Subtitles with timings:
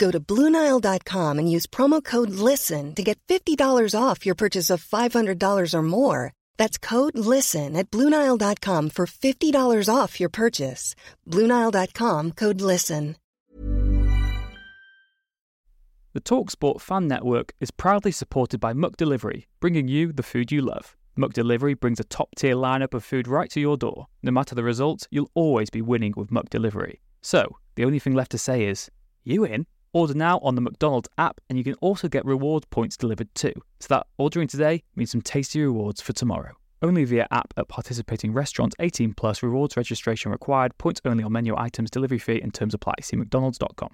[0.00, 4.82] Go to Bluenile.com and use promo code LISTEN to get $50 off your purchase of
[4.82, 6.32] $500 or more.
[6.56, 10.94] That's code LISTEN at Bluenile.com for $50 off your purchase.
[11.28, 13.16] Bluenile.com code LISTEN.
[16.12, 20.96] The TalkSport Fan Network is proudly supported by McDelivery, bringing you the food you love.
[21.16, 24.06] McDelivery brings a top tier lineup of food right to your door.
[24.22, 27.00] No matter the result, you'll always be winning with McDelivery.
[27.20, 28.90] So, the only thing left to say is,
[29.24, 29.66] you in?
[29.92, 33.52] Order now on the McDonald's app, and you can also get reward points delivered too.
[33.80, 36.52] So that ordering today means some tasty rewards for tomorrow.
[36.80, 38.76] Only via app at participating restaurants.
[38.78, 39.42] 18 plus.
[39.42, 40.78] Rewards registration required.
[40.78, 41.90] Points only on menu items.
[41.90, 42.94] Delivery fee and terms apply.
[43.00, 43.90] See McDonald's.com.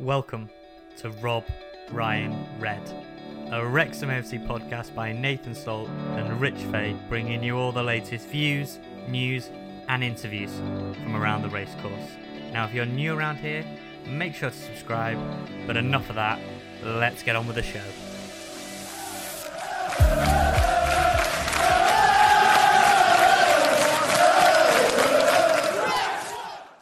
[0.00, 0.50] Welcome
[0.96, 1.44] to Rob
[1.92, 2.82] Ryan Red,
[3.52, 8.26] a Wrexham FC podcast by Nathan Salt and Rich Fay, bringing you all the latest
[8.26, 9.50] views, news,
[9.86, 10.52] and interviews
[11.04, 12.10] from around the racecourse.
[12.52, 13.64] Now, if you're new around here,
[14.06, 15.18] make sure to subscribe.
[15.66, 16.38] But enough of that,
[16.82, 17.82] let's get on with the show.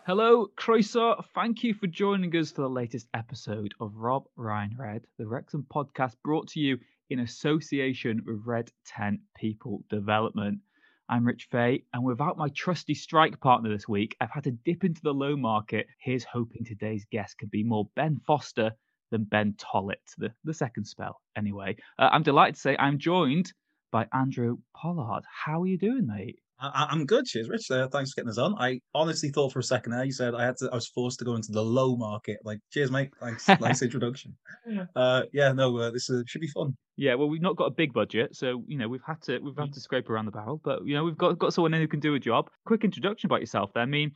[0.04, 1.24] Hello, Croeso.
[1.34, 5.64] Thank you for joining us for the latest episode of Rob Ryan Red, the Wrexham
[5.72, 6.76] podcast brought to you
[7.08, 10.58] in association with Red Tent People Development.
[11.12, 14.82] I'm Rich Fay, and without my trusty strike partner this week, I've had to dip
[14.82, 15.86] into the low market.
[15.98, 18.72] Here's hoping today's guest can be more Ben Foster
[19.10, 21.76] than Ben Tollitt, the, the second spell, anyway.
[21.98, 23.52] Uh, I'm delighted to say I'm joined
[23.90, 25.24] by Andrew Pollard.
[25.30, 26.38] How are you doing, mate?
[26.62, 27.26] I, am good.
[27.26, 27.70] Cheers, Rich.
[27.70, 28.54] Uh, thanks for getting us on.
[28.58, 30.70] I honestly thought for a second there you said I had to.
[30.70, 32.38] I was forced to go into the low market.
[32.44, 33.10] Like, cheers, mate.
[33.20, 33.48] Thanks.
[33.60, 34.36] nice introduction.
[34.94, 36.76] Uh, yeah, no, uh, this uh, should be fun.
[36.96, 39.56] Yeah, well, we've not got a big budget, so you know we've had to we've
[39.56, 39.74] had mm.
[39.74, 40.60] to scrape around the barrel.
[40.62, 42.48] But you know we've got got someone in who can do a job.
[42.66, 43.72] Quick introduction about yourself.
[43.74, 43.82] There.
[43.82, 44.12] I mean,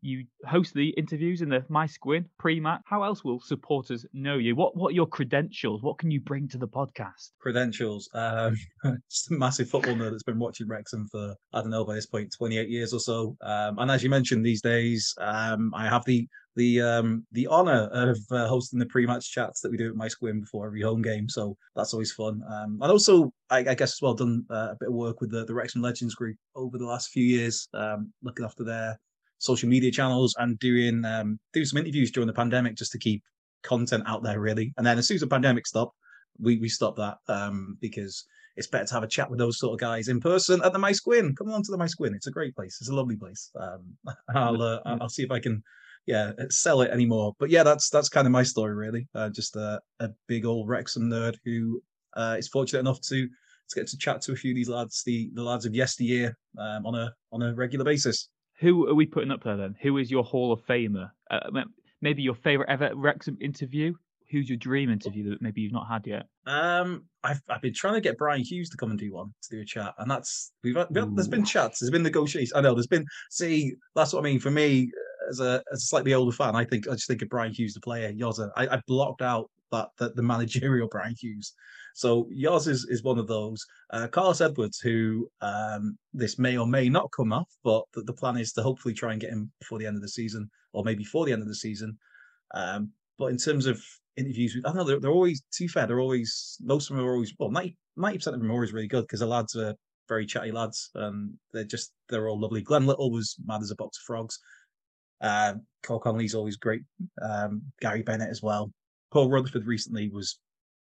[0.00, 2.82] you host the interviews in the Maesgwyn pre-match.
[2.84, 4.54] How else will supporters know you?
[4.54, 5.82] What what are your credentials?
[5.82, 7.30] What can you bring to the podcast?
[7.40, 8.08] Credentials.
[8.14, 8.56] Um,
[9.10, 12.06] just a massive football nerd that's been watching Wrexham for I don't know by this
[12.06, 13.36] point 28 years or so.
[13.42, 17.88] Um, and as you mentioned, these days um, I have the the um, the honor
[17.92, 21.28] of uh, hosting the pre-match chats that we do at Maesgwyn before every home game.
[21.28, 22.42] So that's always fun.
[22.48, 25.30] Um, and also, I, I, guess as well done uh, a bit of work with
[25.30, 28.98] the, the Wrexham Legends group over the last few years, um, looking after their
[29.38, 33.22] social media channels and doing um, doing some interviews during the pandemic just to keep
[33.62, 34.72] content out there really.
[34.76, 35.96] And then as soon as the pandemic stopped,
[36.38, 38.24] we we stopped that um, because
[38.56, 40.78] it's better to have a chat with those sort of guys in person at the
[40.78, 41.36] Maesgwyn.
[41.36, 42.14] Come on to the Maesgwyn.
[42.14, 42.78] It's a great place.
[42.80, 43.50] It's a lovely place.
[43.58, 43.96] Um,
[44.34, 45.62] I'll uh, I'll see if I can
[46.06, 47.34] yeah sell it anymore.
[47.38, 49.08] But yeah, that's that's kind of my story really.
[49.14, 51.82] Uh, just a, a big old Wrexham nerd who
[52.14, 53.28] uh, is fortunate enough to
[53.68, 56.36] to get to chat to a few of these lads, the the lads of yesteryear,
[56.58, 58.28] um, on a on a regular basis.
[58.58, 59.76] Who are we putting up there then?
[59.82, 61.10] Who is your Hall of Famer?
[61.30, 61.50] Uh,
[62.00, 63.94] maybe your favorite ever Wrexham interview.
[64.30, 66.26] Who's your dream interview that maybe you've not had yet?
[66.46, 69.56] Um, I've I've been trying to get Bryan Hughes to come and do one to
[69.56, 72.52] do a chat, and that's we've, had, there's been chats, there's been negotiations.
[72.54, 74.90] I know there's been see that's what I mean for me
[75.28, 76.56] as a as a slightly older fan.
[76.56, 78.50] I think I just think of Bryan Hughes, the player Yoza.
[78.56, 81.54] I, I blocked out that, that the managerial Bryan Hughes
[81.96, 83.64] so yours is, is one of those.
[83.90, 88.12] Uh, Carlos Edwards, who um, this may or may not come off, but the, the,
[88.12, 90.84] plan is to hopefully try and get him before the end of the season, or
[90.84, 91.96] maybe before the end of the season.
[92.52, 93.82] Um, but in terms of
[94.18, 95.86] interviews, I know they're, they're always too fair.
[95.86, 98.88] They're always most of them are always well, 90 percent of them are always really
[98.88, 99.74] good because the lads are
[100.06, 100.90] very chatty lads.
[100.96, 102.60] and they're just they're all lovely.
[102.60, 104.38] Glenn Little was mad as a box of frogs.
[105.22, 106.82] Uh, Cole Connolly's always great.
[107.22, 108.70] Um, Gary Bennett as well.
[109.12, 110.38] Paul Rutherford recently was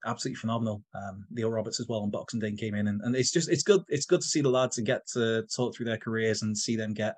[0.05, 0.83] absolutely phenomenal.
[0.95, 3.62] Um, Neil Roberts as well on Boxing Day came in, and, and it's just it's
[3.62, 6.56] good it's good to see the lads and get to talk through their careers and
[6.56, 7.15] see them get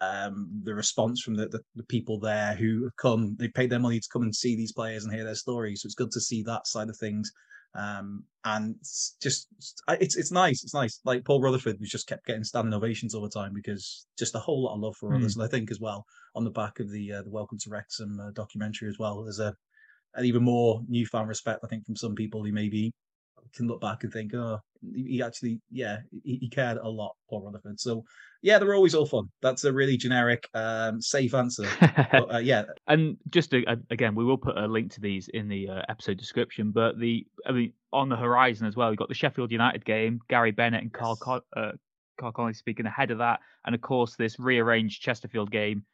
[0.00, 3.36] um, the response from the, the, the, people there who have come.
[3.38, 5.82] They paid their money to come and see these players and hear their stories.
[5.82, 7.30] So it's good to see that side of things.
[7.76, 9.48] Um, and it's just
[9.88, 10.62] it's it's nice.
[10.62, 11.00] It's nice.
[11.04, 14.40] Like Paul Rutherford, who just kept getting standing ovations all the time because just a
[14.40, 15.16] whole lot of love for mm.
[15.16, 15.34] others.
[15.34, 16.04] And I think as well
[16.36, 19.40] on the back of the uh, the Welcome to Wrexham uh, documentary as well, there's
[19.40, 19.54] a
[20.14, 22.92] and even more newfound respect, I think, from some people who maybe
[23.54, 24.58] can look back and think, oh,
[24.94, 27.80] he actually, yeah, he, he cared a lot, Paul Rutherford.
[27.80, 28.04] So,
[28.42, 29.28] yeah, they're always all fun.
[29.42, 31.66] That's a really generic, um, safe answer.
[31.80, 32.64] but, uh, yeah.
[32.86, 36.18] And just to, again, we will put a link to these in the uh, episode
[36.18, 36.70] description.
[36.70, 40.20] But the, I mean, on the horizon as well, we've got the Sheffield United game,
[40.28, 41.40] Gary Bennett and Karl, yes.
[41.56, 41.72] uh,
[42.18, 45.84] Karl Connolly speaking ahead of that, and of course this rearranged Chesterfield game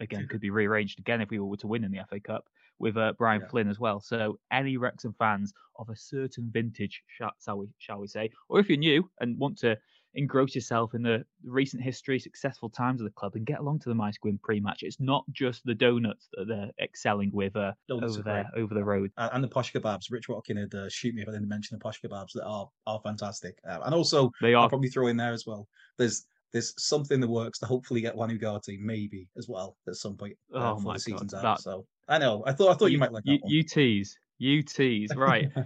[0.00, 2.48] again could be rearranged again if we were to win in the FA Cup
[2.78, 3.48] with uh, Brian yeah.
[3.48, 4.00] Flynn as well.
[4.00, 8.68] So any Wrexham fans of a certain vintage, shall we, shall we say, or if
[8.68, 9.76] you're new and want to
[10.14, 13.88] engross yourself in the recent history, successful times of the club, and get along to
[13.88, 14.82] the Maesgwyn pre-match.
[14.82, 18.62] It's not just the donuts that they're excelling with uh, over there, great.
[18.62, 20.10] over the road, and the posh kebabs.
[20.10, 22.68] Rich Watkin had uh, shoot me if I didn't mention the posh kebabs that are
[22.86, 25.68] are fantastic, uh, and also they are I'll probably throw in there as well.
[25.96, 30.36] There's there's something that works to hopefully get Ugarte maybe as well at some point
[30.54, 31.56] uh, oh my the season's God, out.
[31.58, 31.62] That...
[31.62, 33.32] So I know I thought I thought you, you might like that.
[33.32, 35.50] You, you tease, you tease, right?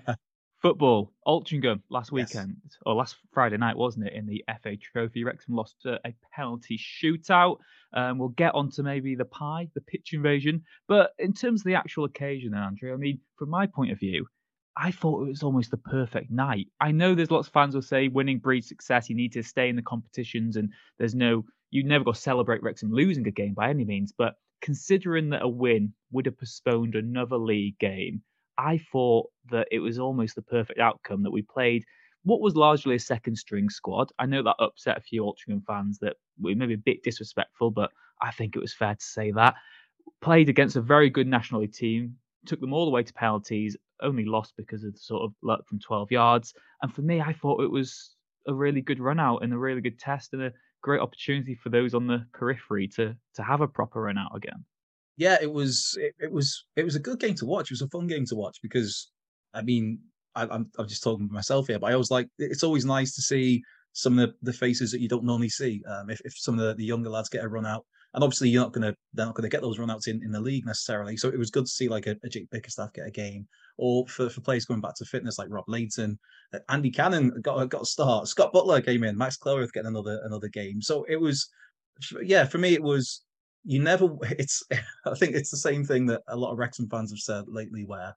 [0.64, 2.78] Football, Altrincham last weekend, yes.
[2.86, 5.22] or last Friday night, wasn't it, in the FA Trophy?
[5.22, 7.58] Wrexham lost a penalty shootout.
[7.92, 10.62] Um, we'll get on to maybe the pie, the pitch invasion.
[10.88, 14.26] But in terms of the actual occasion, Andrew, I mean, from my point of view,
[14.76, 16.66] I thought it was almost the perfect night.
[16.80, 19.08] I know there's lots of fans will say winning breeds success.
[19.08, 22.62] You need to stay in the competitions, and there's no, you never got to celebrate
[22.62, 24.12] Wrexham losing a game by any means.
[24.16, 28.22] But considering that a win would have postponed another league game,
[28.58, 31.84] I thought that it was almost the perfect outcome that we played
[32.24, 34.10] what was largely a second string squad.
[34.18, 37.90] I know that upset a few Altrincham fans that we maybe a bit disrespectful, but
[38.20, 39.54] I think it was fair to say that.
[40.20, 42.16] Played against a very good National League team,
[42.46, 45.66] took them all the way to penalties, only lost because of the sort of luck
[45.68, 46.52] from 12 yards.
[46.82, 48.14] And for me, I thought it was
[48.46, 50.52] a really good run out and a really good test and a
[50.82, 54.64] great opportunity for those on the periphery to to have a proper run out again
[55.16, 57.70] yeah, it was it, it, was it was a good game to watch.
[57.70, 59.10] It was a fun game to watch because
[59.52, 60.00] I mean
[60.34, 62.84] I, am I'm, I'm just talking to myself here, but I was like it's always
[62.84, 63.62] nice to see
[63.92, 65.82] some of the, the faces that you don't normally see.
[65.88, 68.48] Um, if, if some of the, the younger lads get a run out, and obviously
[68.48, 71.16] you're not gonna they're not gonna get those runouts in, in the league necessarily.
[71.16, 73.46] So it was good to see like a, a Jake Bickerstaff get a game,
[73.76, 76.18] or for, for players going back to fitness like Rob Lainton,
[76.52, 80.20] uh, Andy Cannon got got a start, Scott Butler came in, Max Cleworth getting another
[80.24, 80.80] another game.
[80.80, 81.48] So it was,
[82.22, 83.24] yeah, for me it was
[83.64, 84.62] you never it's
[85.06, 87.84] i think it's the same thing that a lot of wrexham fans have said lately
[87.84, 88.14] where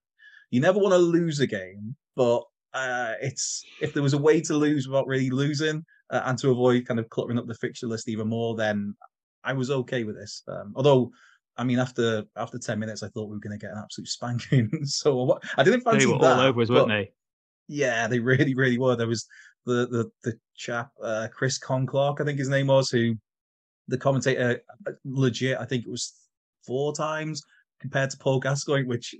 [0.51, 4.39] you never want to lose a game but uh, it's if there was a way
[4.39, 7.87] to lose without really losing uh, and to avoid kind of cluttering up the fixture
[7.87, 8.93] list even more then
[9.47, 11.11] i was okay with this um, although
[11.57, 14.07] I mean, after after ten minutes, I thought we were going to get an absolute
[14.07, 14.69] spanking.
[14.85, 17.11] so I didn't fancy they were that, all over us, weren't they?
[17.67, 18.95] Yeah, they really, really were.
[18.95, 19.25] There was
[19.65, 23.15] the the the chap, uh, Chris Conn-Clarke, I think his name was, who
[23.87, 26.13] the commentator uh, legit, I think it was
[26.65, 27.41] four times
[27.79, 29.15] compared to Paul Gascoigne, which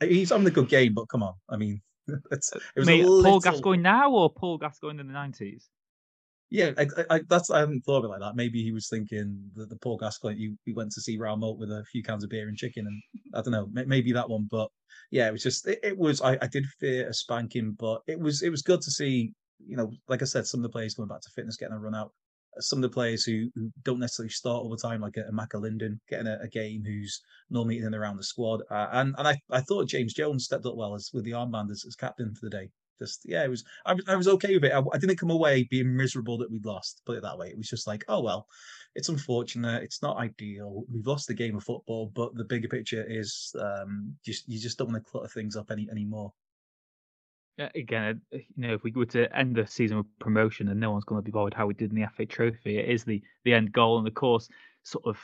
[0.00, 1.80] uh, he's having a good game, but come on, I mean,
[2.30, 3.22] it's, it was Mate, little...
[3.22, 5.68] Paul Gascoigne now or Paul Gascoigne in the nineties?
[6.52, 8.36] Yeah, I, I, that's I hadn't thought of it like that.
[8.36, 11.58] Maybe he was thinking that the Paul Gascoigne he, he went to see Raoul Moat
[11.58, 13.02] with a few cans of beer and chicken, and
[13.34, 14.48] I don't know, maybe that one.
[14.50, 14.68] But
[15.10, 16.20] yeah, it was just it, it was.
[16.20, 19.32] I, I did fear a spanking, but it was it was good to see.
[19.66, 21.80] You know, like I said, some of the players going back to fitness, getting a
[21.80, 22.12] run out
[22.58, 25.32] some of the players who, who don't necessarily start all the time, like a, a
[25.32, 28.60] McAlinden, getting a, a, game who's normally in and around the squad.
[28.70, 31.70] Uh, and and I, I thought James Jones stepped up well as with the armband
[31.70, 32.68] as, as captain for the day.
[32.98, 34.72] Just yeah, it was I, I was okay with it.
[34.72, 37.02] I, I didn't come away being miserable that we'd lost.
[37.06, 37.48] Put it that way.
[37.48, 38.48] It was just like, oh well,
[38.94, 39.82] it's unfortunate.
[39.82, 40.84] It's not ideal.
[40.92, 44.78] We've lost the game of football, but the bigger picture is um, just you just
[44.78, 46.32] don't want to clutter things up any anymore
[47.58, 50.80] Yeah, again, uh, you know, if we were to end the season with promotion and
[50.80, 53.04] no one's going to be bothered how we did in the FA Trophy, it is
[53.04, 53.98] the the end goal.
[53.98, 54.48] And of course,
[54.84, 55.18] sort of,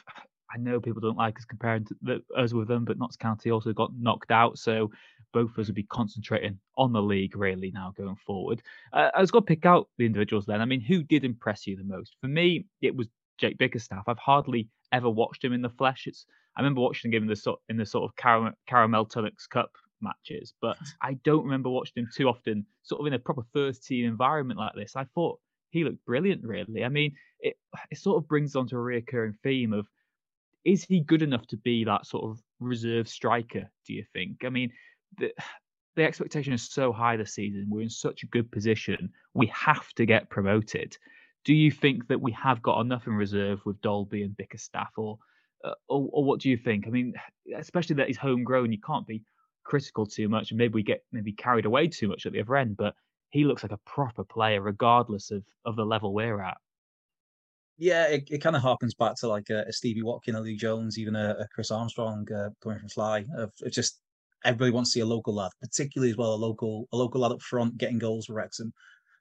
[0.55, 3.51] I know people don't like us comparing to the, us with them, but Notts County
[3.51, 4.91] also got knocked out, so
[5.33, 8.63] both of us would be concentrating on the league really now going forward.
[8.93, 10.61] Uh, I was going to pick out the individuals then.
[10.61, 12.17] I mean, who did impress you the most?
[12.21, 13.09] For me, it was
[13.39, 14.05] Jake Bickerstaff.
[14.07, 16.07] I've hardly ever watched him in the flesh.
[16.07, 19.49] It's I remember watching him in the sort in the sort of Caramel, Caramel Tunnocks
[19.49, 19.71] Cup
[20.01, 23.85] matches, but I don't remember watching him too often, sort of in a proper first
[23.85, 24.97] team environment like this.
[24.97, 25.39] I thought
[25.71, 26.85] he looked brilliant, really.
[26.85, 27.57] I mean, it
[27.91, 29.87] it sort of brings on to a reoccurring theme of
[30.65, 34.45] is he good enough to be that sort of reserve striker, do you think?
[34.45, 34.71] I mean,
[35.17, 35.33] the
[35.97, 37.67] the expectation is so high this season.
[37.69, 39.11] We're in such a good position.
[39.35, 40.97] We have to get promoted.
[41.45, 45.19] Do you think that we have got enough in reserve with Dalby and Bickerstaff, or,
[45.65, 46.87] uh, or, or what do you think?
[46.87, 47.15] I mean,
[47.57, 49.25] especially that he's homegrown, you can't be
[49.65, 52.57] critical too much, and maybe we get maybe carried away too much at the other
[52.57, 52.77] end.
[52.77, 52.95] But
[53.31, 56.59] he looks like a proper player, regardless of of the level we're at.
[57.77, 60.57] Yeah, it, it kind of harkens back to like a, a Stevie Watkin, a Lee
[60.57, 63.25] Jones, even a, a Chris Armstrong uh, coming from Fly.
[63.37, 64.01] Of, of just
[64.45, 67.33] everybody wants to see a local lad, particularly as well a local a local lad
[67.33, 68.73] up front getting goals for Wrexham.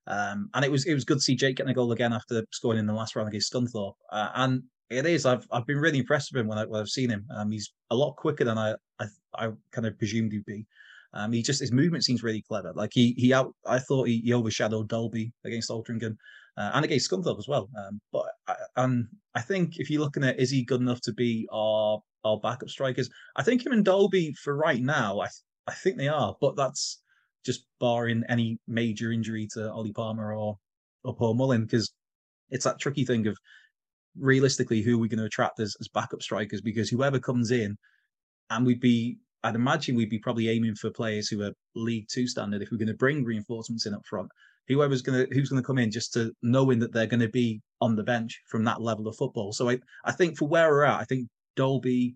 [0.07, 2.45] Um, and it was it was good to see Jake getting a goal again after
[2.51, 3.95] scoring in the last round against Scunthorpe.
[4.12, 7.09] Uh, and it is I've I've been really impressed with him when, I, I've seen
[7.09, 7.25] him.
[7.36, 9.05] Um, he's a lot quicker than I I,
[9.36, 10.65] I kind of presumed he'd be.
[11.13, 12.71] Um, he just his movement seems really clever.
[12.74, 16.17] Like he he out I thought he, he overshadowed Dalby against Altrincham
[16.58, 17.70] uh, and against Scunthorpe as well.
[17.78, 21.14] Um, but I, and I think if you're looking at is he good enough to
[21.14, 25.28] be our our backup strikers, I think him and Dalby for right now I
[25.68, 26.36] I think they are.
[26.42, 27.02] But that's
[27.46, 30.58] just barring any major injury to Ollie Palmer or
[31.04, 31.94] or Paul Mullin because
[32.50, 33.38] it's that tricky thing of
[34.20, 37.78] realistically who are we going to attract as, as backup strikers because whoever comes in
[38.50, 42.28] and we'd be I'd imagine we'd be probably aiming for players who are League Two
[42.28, 44.30] standard if we're going to bring reinforcements in up front.
[44.67, 47.95] Whoever's to who's to come in just to knowing that they're going to be on
[47.95, 49.53] the bench from that level of football.
[49.53, 52.15] So I I think for where we're at, I think Dalby,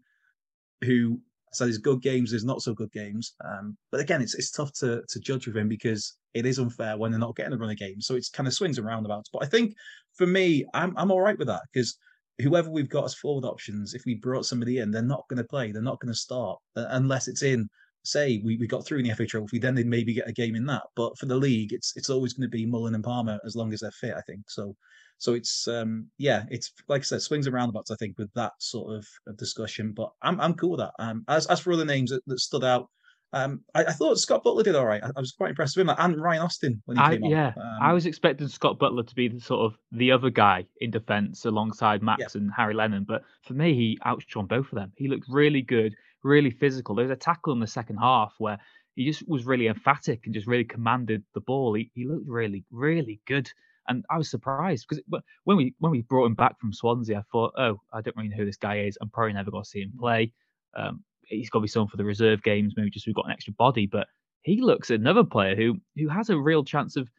[0.84, 1.20] who
[1.53, 3.36] so there's good games, there's not so good games.
[3.43, 6.98] Um, but again, it's it's tough to to judge with him because it is unfair
[6.98, 8.05] when they're not getting a run of games.
[8.05, 9.29] So it's kind of swings and roundabouts.
[9.31, 9.75] But I think
[10.13, 11.98] for me, I'm I'm all right with that because
[12.41, 15.43] whoever we've got as forward options, if we brought somebody in, they're not going to
[15.43, 15.72] play.
[15.72, 17.70] They're not going to start uh, unless it's in.
[18.03, 20.55] Say we, we got through in the FA Trophy, then they'd maybe get a game
[20.55, 20.84] in that.
[20.96, 23.74] But for the league, it's it's always going to be Mullin and Palmer as long
[23.74, 24.15] as they're fit.
[24.15, 24.75] I think so.
[25.17, 27.91] So it's um yeah, it's like I said, swings and roundabouts.
[27.91, 30.93] I think with that sort of, of discussion, but I'm I'm cool with that.
[30.98, 32.88] Um, as as for other names that, that stood out,
[33.34, 35.01] um, I, I, thought Scott Butler did all right.
[35.03, 37.53] I, I was quite impressed with him, and Ryan Austin when he I, came yeah,
[37.55, 37.63] on.
[37.63, 40.91] Um, I was expecting Scott Butler to be the sort of the other guy in
[40.91, 42.41] defence alongside Max Yeah.
[42.41, 44.91] and Harry Lennon, but for me, he outshone both of them.
[44.98, 46.96] He looked really good, really physical.
[46.96, 48.58] There was a tackle in the second half where
[48.96, 51.74] he just was really emphatic and just really commanded the ball.
[51.74, 53.50] He, he looked really, really good.
[53.88, 55.04] And I was surprised because
[55.44, 58.30] when we when we brought him back from Swansea, I thought, oh, I don't really
[58.30, 58.98] know who this guy is.
[59.01, 60.32] I'm probably never going to see him play.
[60.75, 63.32] Um, he's got to be someone for the reserve games, maybe just we've got an
[63.32, 63.88] extra body.
[63.88, 64.08] But
[64.44, 67.10] he looks another player who who has a real chance of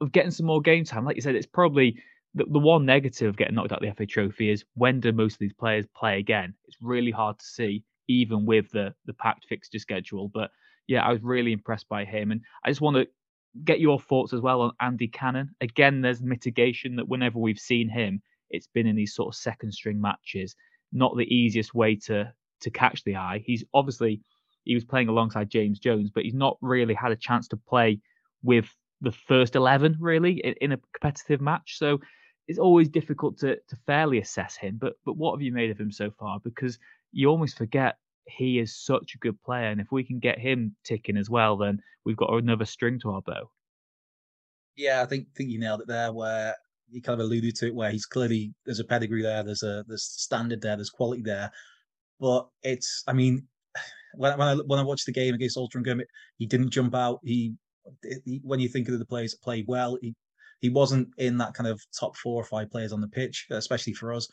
[0.00, 1.04] of getting some more game time.
[1.04, 1.96] Like you said, it's probably
[2.34, 5.12] the, the one negative of getting knocked out of the FA Trophy is when do
[5.12, 6.54] most of these players play again?
[6.66, 10.28] It's really hard to see, even with the the packed fixture schedule.
[10.32, 10.50] But
[10.86, 13.06] yeah, I was really impressed by him, and I just want to
[13.64, 15.50] get your thoughts as well on Andy Cannon.
[15.60, 19.72] Again, there's mitigation that whenever we've seen him, it's been in these sort of second
[19.72, 20.54] string matches.
[20.92, 23.42] Not the easiest way to to catch the eye.
[23.44, 24.20] He's obviously
[24.64, 28.00] he was playing alongside James Jones, but he's not really had a chance to play
[28.42, 28.66] with
[29.00, 31.78] the first eleven really in, in a competitive match.
[31.78, 32.00] So
[32.48, 34.78] it's always difficult to to fairly assess him.
[34.80, 36.40] But but what have you made of him so far?
[36.40, 36.78] Because
[37.16, 37.96] you almost forget
[38.28, 41.56] he is such a good player, and if we can get him ticking as well,
[41.56, 43.50] then we've got another string to our bow.
[44.76, 46.12] Yeah, I think think you nailed it there.
[46.12, 46.54] Where
[46.90, 49.82] you kind of alluded to it, where he's clearly there's a pedigree there, there's a
[49.88, 51.50] there's standard there, there's quality there,
[52.20, 53.46] but it's I mean
[54.14, 56.02] when when I when I watched the game against Altrincham,
[56.36, 57.20] he didn't jump out.
[57.24, 57.54] He,
[58.26, 60.14] he when you think of the players that played well, he
[60.60, 63.94] he wasn't in that kind of top four or five players on the pitch, especially
[63.94, 64.28] for us.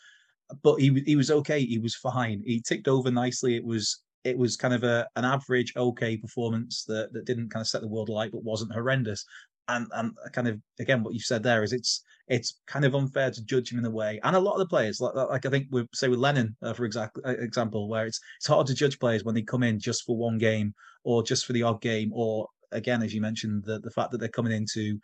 [0.61, 1.65] But he he was okay.
[1.65, 2.43] He was fine.
[2.45, 3.55] He ticked over nicely.
[3.55, 7.61] It was it was kind of a an average okay performance that that didn't kind
[7.61, 9.25] of set the world alight, but wasn't horrendous.
[9.69, 13.31] And and kind of again what you said there is it's it's kind of unfair
[13.31, 14.19] to judge him in a way.
[14.23, 16.73] And a lot of the players, like like I think we say with Lennon, uh,
[16.73, 19.79] for exact, uh, example, where it's it's hard to judge players when they come in
[19.79, 20.73] just for one game
[21.03, 24.17] or just for the odd game, or again as you mentioned the the fact that
[24.17, 24.99] they're coming into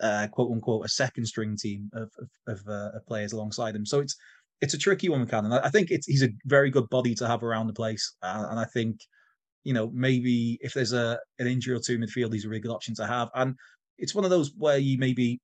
[0.00, 3.86] uh, quote unquote a second string team of of, of, uh, of players alongside them.
[3.86, 4.16] So it's
[4.60, 5.52] it's a tricky one, Cannon.
[5.52, 8.46] I I think it's he's a very good body to have around the place, uh,
[8.50, 9.00] and I think
[9.64, 12.60] you know maybe if there's a an injury or two in midfield, he's a really
[12.60, 13.28] good option to have.
[13.34, 13.54] And
[13.98, 15.40] it's one of those where you maybe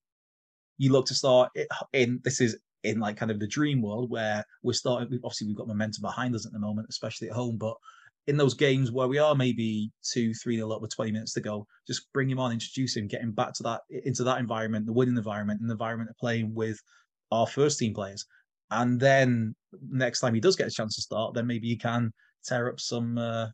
[0.79, 1.51] you look to start
[1.93, 5.09] in this is in like kind of the dream world where we're starting.
[5.25, 7.77] Obviously, we've got momentum behind us at the moment, especially at home, but.
[8.27, 11.41] In those games where we are maybe two, three nil up with 20 minutes to
[11.41, 14.87] go, just bring him on, introduce him, get him back to that into that environment,
[14.87, 16.79] the winning environment, and the environment of playing with
[17.33, 18.27] our first team players.
[18.71, 19.55] And then
[19.91, 22.13] next time he does get a chance to start, then maybe he can
[22.45, 23.19] tear up some.
[23.19, 23.49] Uh,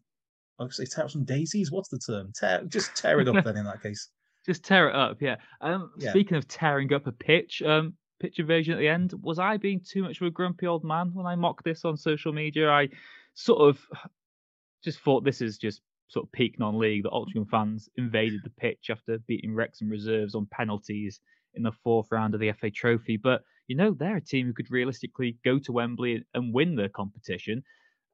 [0.70, 1.70] say tear up some daisies.
[1.70, 2.32] What's the term?
[2.35, 3.44] Tear, just tear it up.
[3.44, 4.11] then in that case,
[4.46, 5.37] Just tear it up, yeah.
[5.61, 6.11] Um, Yeah.
[6.11, 9.12] Speaking of tearing up a pitch, um, pitch invasion at the end.
[9.20, 11.96] Was I being too much of a grumpy old man when I mocked this on
[11.96, 12.70] social media?
[12.70, 12.88] I
[13.35, 13.80] sort of
[14.85, 17.02] just thought this is just sort of peak non-league.
[17.02, 21.20] The Altrincham fans invaded the pitch after beating Wrexham reserves on penalties
[21.56, 23.16] in the fourth round of the FA Trophy.
[23.16, 26.88] But you know, they're a team who could realistically go to Wembley and win the
[26.88, 27.62] competition.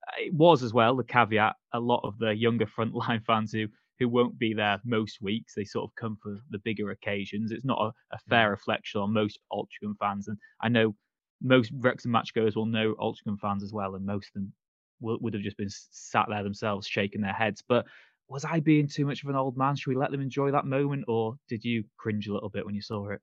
[0.08, 1.56] Uh, It was as well the caveat.
[1.72, 3.68] A lot of the younger frontline fans who
[3.99, 5.54] who won't be there most weeks.
[5.54, 7.52] They sort of come for the bigger occasions.
[7.52, 10.96] It's not a, a fair reflection on most Altrincham fans, and I know
[11.42, 14.52] most Wrexham matchgoers will know Altrincham fans as well, and most of them
[15.00, 17.62] will, would have just been sat there themselves shaking their heads.
[17.66, 17.87] But
[18.28, 19.76] was I being too much of an old man?
[19.76, 22.75] Should we let them enjoy that moment, or did you cringe a little bit when
[22.75, 23.20] you saw it?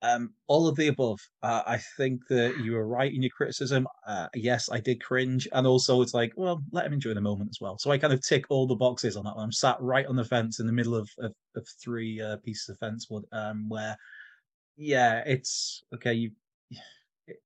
[0.00, 1.18] Um, all of the above.
[1.42, 3.88] Uh, I think that you were right in your criticism.
[4.06, 7.50] Uh, yes, I did cringe, and also it's like, well, let him enjoy the moment
[7.50, 7.78] as well.
[7.78, 9.42] So I kind of tick all the boxes on that one.
[9.42, 12.68] I'm sat right on the fence in the middle of of, of three uh, pieces
[12.68, 13.96] of fence wood, um, where,
[14.76, 16.14] yeah, it's okay.
[16.14, 16.30] You,
[17.26, 17.36] it,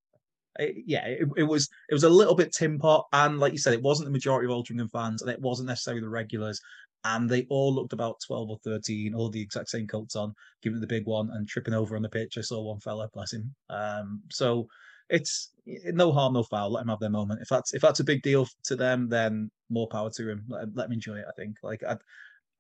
[0.59, 3.59] it, yeah, it, it was it was a little bit tin pot, and like you
[3.59, 6.61] said, it wasn't the majority of Altrincham fans, and it wasn't necessarily the regulars
[7.05, 10.81] and they all looked about 12 or 13, all the exact same coats on, giving
[10.81, 12.39] the big one and tripping over on the pitch.
[12.39, 13.55] I saw one fella, bless him.
[13.71, 14.69] Um, so
[15.09, 16.73] it's no harm, no foul.
[16.73, 17.43] Let them have their moment.
[17.43, 20.45] If that's if that's a big deal to them, then more power to him.
[20.49, 21.27] Let, let him enjoy it.
[21.29, 21.57] I think.
[21.63, 21.97] Like, I,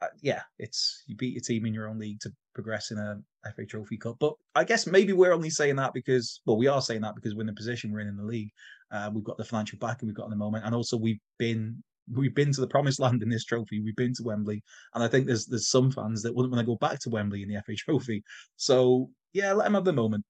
[0.02, 3.18] I, yeah, it's you beat your team in your own league to progress in a
[3.56, 4.16] FA Trophy Cup.
[4.20, 7.34] But I guess maybe we're only saying that because, well, we are saying that because
[7.34, 8.50] we're in the position we're in in the league.
[8.90, 11.82] Uh, we've got the financial backing we've got in the moment, and also we've been
[12.10, 13.80] we've been to the promised land in this trophy.
[13.80, 14.62] We've been to Wembley,
[14.94, 17.42] and I think there's there's some fans that wouldn't want to go back to Wembley
[17.42, 18.22] in the FA Trophy.
[18.56, 20.24] So yeah, let them have the moment.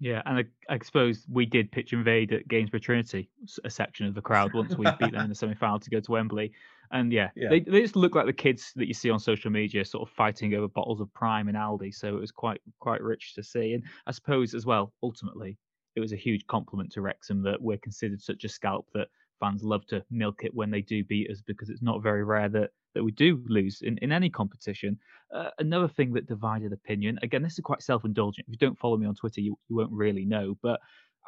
[0.00, 3.28] Yeah, and I, I suppose we did pitch invade at Gainsborough Trinity,
[3.64, 6.00] a section of the crowd once we beat them in the semi final to go
[6.00, 6.52] to Wembley.
[6.90, 9.50] And yeah, yeah, They, they just look like the kids that you see on social
[9.50, 11.94] media, sort of fighting over bottles of Prime and Aldi.
[11.94, 13.74] So it was quite quite rich to see.
[13.74, 15.58] And I suppose as well, ultimately,
[15.96, 19.08] it was a huge compliment to Wrexham that we're considered such a scalp that
[19.40, 22.48] fans love to milk it when they do beat us because it's not very rare
[22.48, 24.98] that that we do lose in, in any competition.
[25.34, 28.46] Uh, another thing that divided opinion, again, this is quite self indulgent.
[28.48, 30.56] If you don't follow me on Twitter, you, you won't really know.
[30.62, 30.80] But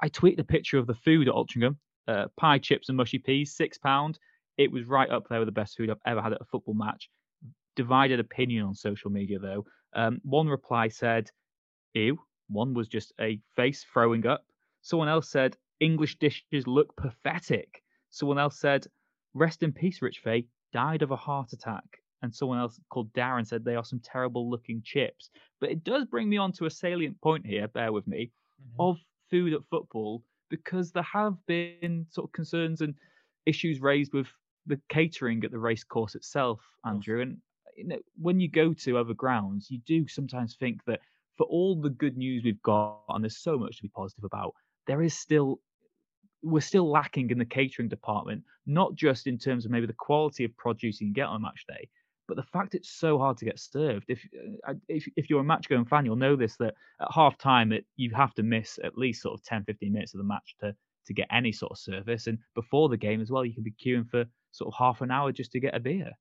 [0.02, 1.76] I tweeted a picture of the food at Altrincham
[2.08, 4.16] uh, pie, chips, and mushy peas, £6.
[4.58, 6.74] It was right up there with the best food I've ever had at a football
[6.74, 7.08] match.
[7.76, 9.64] Divided opinion on social media, though.
[9.94, 11.30] Um, one reply said,
[11.94, 12.18] ew.
[12.48, 14.44] One was just a face throwing up.
[14.82, 17.81] Someone else said, English dishes look pathetic.
[18.12, 18.86] Someone else said,
[19.34, 20.46] "Rest in peace, Rich Fay.
[20.72, 21.84] Died of a heart attack."
[22.22, 25.30] And someone else called Darren said they are some terrible looking chips.
[25.60, 27.66] But it does bring me on to a salient point here.
[27.66, 28.30] Bear with me
[28.62, 28.80] mm-hmm.
[28.80, 32.94] of food at football because there have been sort of concerns and
[33.46, 34.28] issues raised with
[34.66, 37.22] the catering at the race course itself, Andrew.
[37.22, 37.38] And
[37.76, 41.00] you know, when you go to other grounds, you do sometimes think that
[41.36, 44.54] for all the good news we've got, and there's so much to be positive about,
[44.86, 45.58] there is still
[46.42, 50.44] we're still lacking in the catering department, not just in terms of maybe the quality
[50.44, 51.88] of produce you can get on match day,
[52.28, 54.04] but the fact it's so hard to get served.
[54.08, 54.26] If
[54.66, 57.72] uh, if, if you're a match going fan, you'll know this that at half time
[57.96, 60.74] you have to miss at least sort of 10, 15 minutes of the match to
[61.04, 62.28] to get any sort of service.
[62.28, 65.10] And before the game as well, you can be queuing for sort of half an
[65.10, 66.12] hour just to get a beer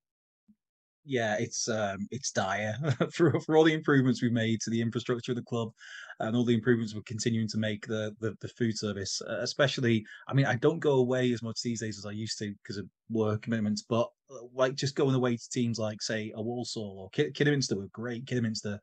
[1.03, 2.75] yeah, it's um, it's dire
[3.13, 5.71] for for all the improvements we've made to the infrastructure of the club,
[6.19, 9.21] and all the improvements we're continuing to make the the, the food service.
[9.27, 12.37] Uh, especially, I mean, I don't go away as much these days as I used
[12.39, 13.83] to because of work commitments.
[13.87, 17.77] But uh, like just going away to teams like say a Walsall or Kid- Kidderminster
[17.77, 18.27] were great.
[18.27, 18.79] Kidderminster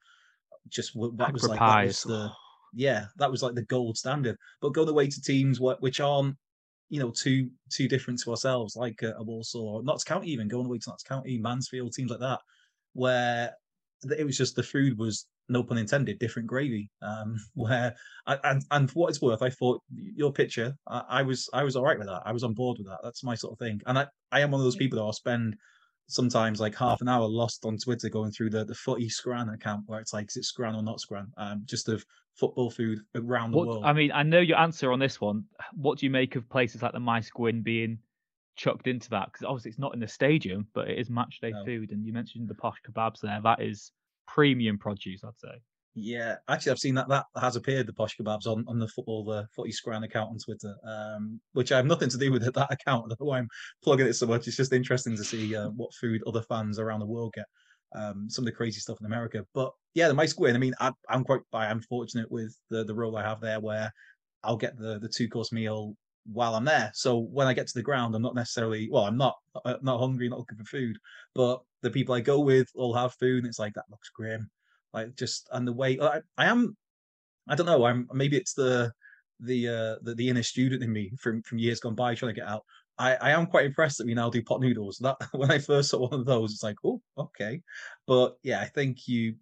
[0.68, 2.30] just that was like that was the
[2.74, 4.36] yeah that was like the gold standard.
[4.60, 6.36] But going away to teams which aren't
[6.88, 10.48] you know, too too different to ourselves, like a, a Walsall or Notts County, even
[10.48, 12.40] going away to Notts County, Mansfield, teams like that,
[12.94, 13.52] where
[14.16, 16.90] it was just the food was no pun intended, different gravy.
[17.02, 17.94] Um, where
[18.26, 21.76] and and for what it's worth, I thought your picture, I, I, was I was
[21.76, 22.22] all right with that.
[22.24, 23.00] I was on board with that.
[23.02, 23.80] That's my sort of thing.
[23.86, 25.56] And I I am one of those people that I'll spend
[26.08, 29.84] sometimes like half an hour lost on Twitter going through the the footy Scran account
[29.86, 31.30] where it's like is it Scran or not Scran?
[31.36, 33.84] Um, just of football food around the what, world.
[33.84, 35.44] I mean, I know your answer on this one.
[35.74, 37.98] What do you make of places like the Maesgwyn being
[38.56, 39.32] chucked into that?
[39.32, 41.64] Because obviously it's not in the stadium, but it is match day no.
[41.64, 41.92] food.
[41.92, 43.40] And you mentioned the posh kebabs there.
[43.42, 43.92] That is
[44.26, 45.60] premium produce, I'd say.
[46.00, 49.24] Yeah, actually, I've seen that that has appeared the posh kebabs on, on the football
[49.24, 52.72] the footy scran account on Twitter, um, which I have nothing to do with that
[52.72, 53.12] account.
[53.18, 53.48] Why I'm
[53.82, 54.46] plugging it so much.
[54.46, 57.46] It's just interesting to see uh, what food other fans around the world get
[57.96, 59.44] um, some of the crazy stuff in America.
[59.54, 60.54] But yeah, the Maesgwyn.
[60.54, 63.92] I mean, I, am quite I'm fortunate with the the role I have there, where
[64.44, 65.96] I'll get the the two course meal
[66.32, 66.92] while I'm there.
[66.94, 69.34] So when I get to the ground, I'm not necessarily well, I'm not
[69.64, 70.96] uh, not hungry, not looking for food,
[71.34, 74.48] but the people I go with all have food, and it's like that looks grim.
[74.92, 76.76] Like just and the way I, I am,
[77.48, 77.84] I don't know.
[77.84, 78.92] I'm maybe it's the
[79.40, 82.40] the uh the, the inner student in me from from years gone by trying to
[82.40, 82.64] get out
[82.98, 84.98] I, I am quite impressed that we now do pot noodles.
[84.98, 87.62] That when I first saw one of those, it's like, oh, okay.
[88.06, 89.36] But yeah, I think you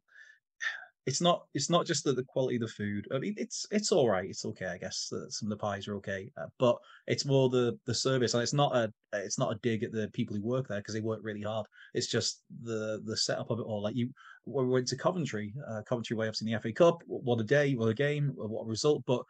[1.06, 3.06] it's not it's not just the, the quality of the food.
[3.14, 4.28] I mean, it's it's all right.
[4.28, 5.10] It's okay, I guess.
[5.12, 8.42] Uh, some of the pies are okay, uh, but it's more the the service, and
[8.42, 11.00] it's not a it's not a dig at the people who work there because they
[11.00, 11.66] work really hard.
[11.94, 13.82] It's just the the setup of it all.
[13.82, 14.10] Like you,
[14.46, 17.02] we went to Coventry, uh, Coventry way, obviously in the FA Cup.
[17.06, 19.02] What a day, what a game, what a result!
[19.06, 19.22] But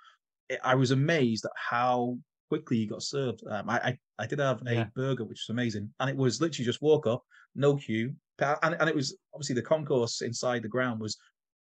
[0.48, 3.42] it, I was amazed at how quickly you got served.
[3.50, 4.84] Um, I, I, I did have a Yeah.
[4.94, 7.22] burger, which was amazing, and it was literally just walk up,
[7.54, 11.16] no queue, and and it was obviously the concourse inside the ground was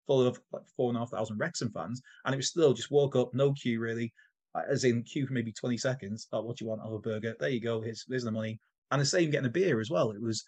[0.06, 2.90] full of like four and a half thousand Wrexham fans, and it was still just
[2.90, 4.12] walk up, no queue really,
[4.54, 6.28] uh, as in queue for maybe twenty seconds.
[6.32, 6.82] Oh, what do you want?
[6.84, 7.34] Oh, a burger.
[7.40, 7.80] There you go.
[7.80, 10.10] Here's here's the money, and the same getting a beer as well.
[10.10, 10.44] It was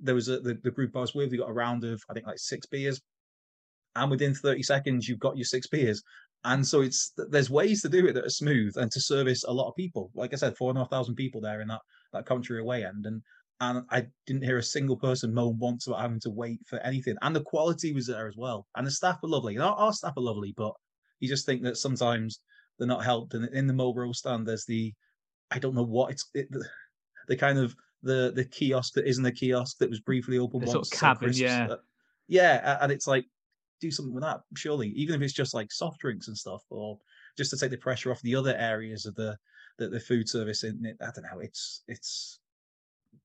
[0.00, 1.30] there was a the, the group I was with.
[1.30, 3.00] We got a round of I think like six beers,
[3.96, 6.02] and within thirty seconds you've got your six beers.
[6.44, 9.52] And so it's there's ways to do it that are smooth and to service a
[9.52, 10.10] lot of people.
[10.14, 11.80] Like I said, four and a half thousand people there in that
[12.12, 13.22] that Coventry away end, and
[13.60, 17.16] and I didn't hear a single person moan once about having to wait for anything.
[17.22, 19.56] And the quality was there as well, and the staff were lovely.
[19.56, 20.74] And our, our staff are lovely, but
[21.18, 22.40] you just think that sometimes
[22.78, 23.34] they're not helped.
[23.34, 24.94] And in the Marlborough stand, there's the
[25.50, 26.64] I don't know what it's it, the,
[27.26, 30.72] the kind of the the kiosk that isn't a kiosk that was briefly open once.
[30.72, 31.68] sort of cabin, yeah.
[31.70, 31.76] Uh,
[32.28, 33.24] yeah, and it's like
[33.80, 36.98] do something with that, surely, even if it's just like soft drinks and stuff, or
[37.36, 39.36] just to take the pressure off the other areas of the
[39.78, 40.64] the, the food service.
[40.64, 41.40] In it, I don't know.
[41.40, 42.40] It's it's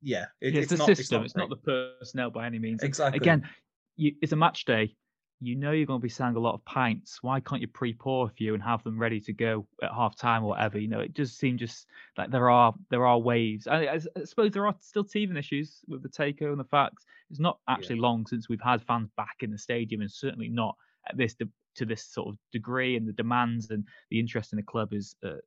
[0.02, 1.24] yeah, it, Yeah, it's, the not, system.
[1.24, 1.64] It's not, great.
[1.64, 2.84] the personnel by any means.
[2.84, 3.48] Exactly Again,
[3.96, 4.96] you, it's a match day.
[5.44, 7.22] You know you're going to be selling a lot of pints.
[7.22, 10.44] Why can't you pre-pour a few and have them ready to go at half time
[10.44, 10.80] or whatever?
[10.80, 13.68] You know, it just seems just like there are there are waves.
[13.68, 17.06] I suppose there are still teething issues with the takeover and the facts.
[17.30, 20.78] It's not actually long since we've had fans back in the stadium, and certainly not
[21.10, 22.96] at this de- to this sort of degree.
[22.96, 25.42] And the demands and the interest in the club is uh,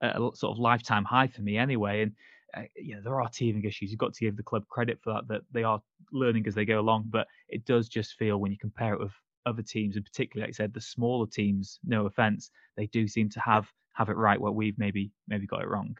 [0.00, 2.02] a sort of lifetime high for me anyway.
[2.02, 2.12] And
[2.56, 3.90] uh, you know, there are teething issues.
[3.90, 6.64] You've got to give the club credit for that, that they are learning as they
[6.64, 7.04] go along.
[7.10, 9.12] But it does just feel when you compare it with
[9.46, 11.78] other teams, and particularly, like I said, the smaller teams.
[11.84, 15.62] No offense, they do seem to have have it right where we've maybe maybe got
[15.62, 15.96] it wrong.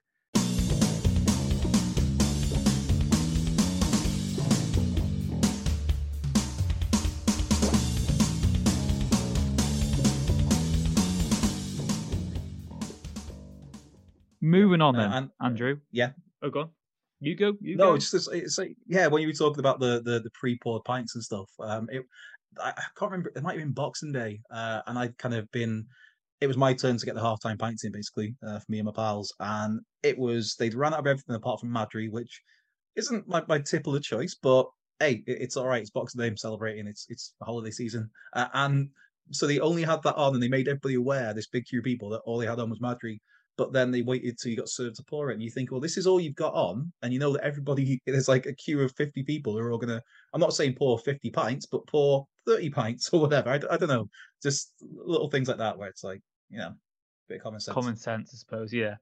[14.41, 15.81] Moving on Uh, then, and- Andrew.
[15.91, 16.13] yeah.
[16.43, 16.71] Oh, go on.
[17.21, 17.55] You go.
[17.61, 17.95] You no, go.
[17.95, 19.07] it's just it's like yeah.
[19.07, 22.05] When you were talking about the the, the pre poured pints and stuff, um, it
[22.62, 23.33] I, can't remember.
[23.35, 25.87] It might have been Boxing Day, uh, and I'd kind of been.
[26.40, 28.87] It was my turn to get the halftime pints in, basically, uh, for me and
[28.87, 32.42] my pals, and it was they'd run out of everything apart from Madri, which
[32.95, 34.66] isn't my, my tipple of choice, but
[35.01, 35.81] hey, it, it's all right.
[35.81, 36.87] It's Boxing Day, I'm celebrating.
[36.87, 38.88] It's it's the holiday season, uh, and
[39.31, 41.35] so they only had that on, and they made everybody aware.
[41.35, 43.21] This big queue of people that all they had on was Madri,
[43.57, 45.81] but then they waited till you got served to pour it, and you think, well,
[45.81, 48.81] this is all you've got on, and you know that everybody there's like a queue
[48.81, 50.03] of fifty people who are all gonna.
[50.33, 54.09] I'm not saying pour fifty pints, but pour thirty pints or whatever—I don't know,
[54.43, 56.73] just little things like that where it's like, you know,
[57.29, 57.75] bit of common sense.
[57.75, 58.73] common sense, I suppose.
[58.73, 58.97] Yeah,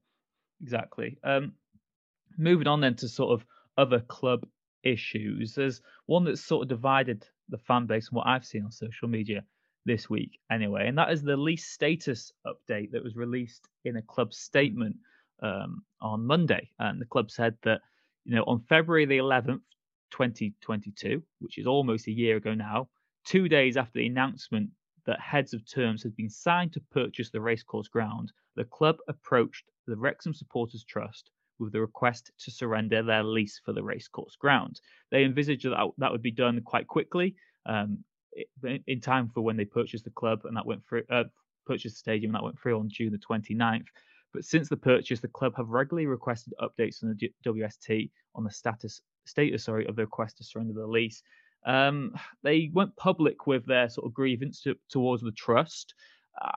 [0.62, 1.18] exactly.
[1.22, 1.52] Um,
[2.36, 4.46] moving on then to sort of other club
[4.82, 5.54] issues.
[5.54, 9.08] There's one that's sort of divided the fan base from what I've seen on social
[9.08, 9.44] media
[9.86, 14.02] this week, anyway, and that is the lease status update that was released in a
[14.02, 14.96] club statement
[15.42, 16.70] um, on Monday.
[16.78, 17.80] And the club said that
[18.24, 19.60] you know on February the 11th,
[20.10, 22.88] 2022, which is almost a year ago now,
[23.24, 24.70] two days after the announcement
[25.06, 29.70] that heads of terms had been signed to purchase the racecourse ground, the club approached
[29.86, 34.80] the Wrexham Supporters Trust with the request to surrender their lease for the racecourse ground.
[35.10, 37.98] They envisaged that that would be done quite quickly, um,
[38.86, 41.24] in time for when they purchased the club, and that went through, uh,
[41.66, 43.86] purchased the stadium, and that went through on June the 29th.
[44.32, 48.50] But since the purchase, the club have regularly requested updates from the WST on the
[48.50, 51.22] status status sorry of the request to surrender the lease.
[51.66, 55.94] Um, they went public with their sort of grievance to, towards the trust.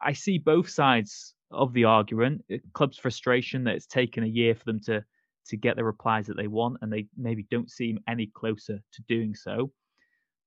[0.01, 2.43] I see both sides of the argument.
[2.73, 5.03] Club's frustration that it's taken a year for them to
[5.47, 9.01] to get the replies that they want, and they maybe don't seem any closer to
[9.07, 9.71] doing so.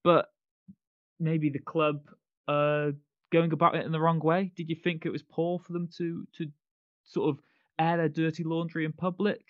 [0.05, 0.27] But
[1.19, 2.03] maybe the club
[2.49, 2.91] uh,
[3.33, 4.53] going about it in the wrong way.
[4.57, 6.47] Did you think it was poor for them to to
[7.05, 7.43] sort of
[7.79, 9.41] air their dirty laundry in public?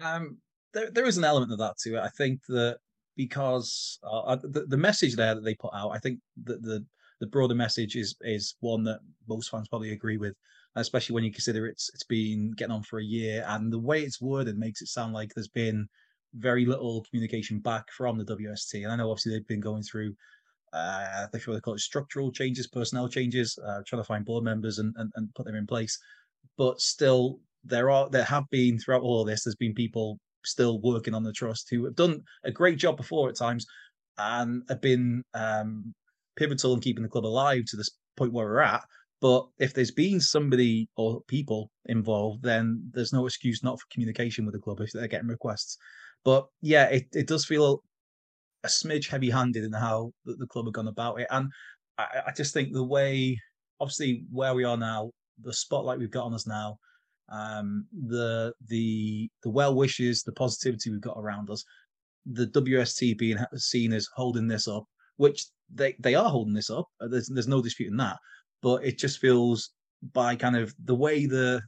[0.00, 0.38] Um,
[0.74, 2.00] there, there is an element of that to it.
[2.00, 2.78] I think that
[3.16, 6.84] because uh, uh, the, the message there that they put out, I think that the
[7.20, 10.34] the broader message is is one that most fans probably agree with,
[10.76, 14.02] especially when you consider it's it's been getting on for a year, and the way
[14.02, 15.88] it's worded makes it sound like there's been
[16.34, 18.82] very little communication back from the WST.
[18.82, 20.14] And I know obviously they've been going through.
[20.72, 24.92] Uh, they call it structural changes, personnel changes, uh, trying to find board members and,
[24.98, 25.98] and, and put them in place.
[26.58, 29.44] But still, there are there have been throughout all this.
[29.44, 33.28] There's been people still working on the trust who have done a great job before
[33.28, 33.66] at times
[34.18, 35.94] and have been um,
[36.36, 38.82] pivotal in keeping the club alive to this point where we're at.
[39.20, 44.44] But if there's been somebody or people involved, then there's no excuse not for communication
[44.44, 45.78] with the club if they're getting requests.
[46.24, 47.82] But yeah, it, it does feel
[48.64, 51.28] a smidge heavy handed in how the, club have gone about it.
[51.30, 51.50] And
[51.98, 53.40] I, I just think the way,
[53.80, 56.78] obviously, where we are now, the spotlight we've got on us now,
[57.30, 61.64] um, the the the well wishes, the positivity we've got around us,
[62.24, 64.84] the WST being seen as holding this up,
[65.16, 66.86] which they they are holding this up.
[67.00, 68.16] Uh, there's there's no disputing that,
[68.62, 69.70] but it just feels
[70.12, 71.60] by kind of the way the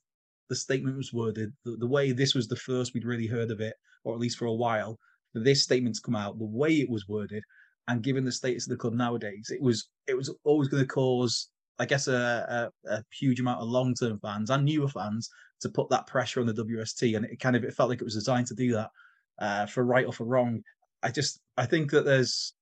[0.48, 3.60] the statement was worded, the, the way this was the first we'd really heard of
[3.60, 4.98] it, or at least for a while,
[5.34, 7.42] this statement to come out, the way it was worded,
[7.88, 10.86] and given the status of the club nowadays, it was it was always going to
[10.86, 15.28] cause, I guess, a, a, a huge amount of long term fans and newer fans
[15.60, 18.04] to put that pressure on the WST, and it kind of it felt like it
[18.04, 18.90] was designed to do that,
[19.38, 20.62] uh, for right or for wrong.
[21.02, 22.54] I just I think that there's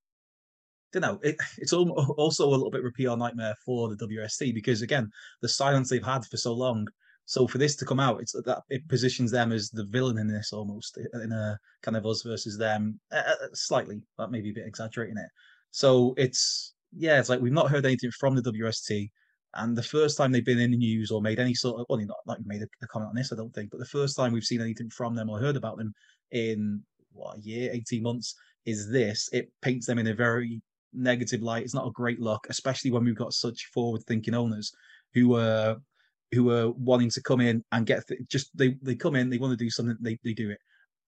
[0.93, 1.21] don't know.
[1.23, 5.11] It, it's also a little bit of a PR nightmare for the WST because again,
[5.43, 6.87] the silence they've had for so long.
[7.29, 10.29] So for this to come out, it's that it positions them as the villain in
[10.29, 14.01] this almost in a kind of us versus them, uh, slightly.
[14.17, 15.29] That may be a bit exaggerating it.
[15.73, 19.11] So it's yeah, it's like we've not heard anything from the WST.
[19.57, 21.99] And the first time they've been in the news or made any sort of, well,
[21.99, 24.33] not like made a, a, comment on this, I don't think, but the first time
[24.33, 25.92] we've seen anything from them or heard about them
[26.31, 29.29] in what a year, 18 months is this.
[29.33, 30.61] It paints them in a very
[30.92, 31.64] negative light.
[31.64, 34.73] It's not a great look, especially when we've got such forward-thinking owners
[35.14, 35.77] who are
[36.33, 39.38] who are wanting to come in and get th- just they they come in, they
[39.38, 40.59] want to do something, they they do it,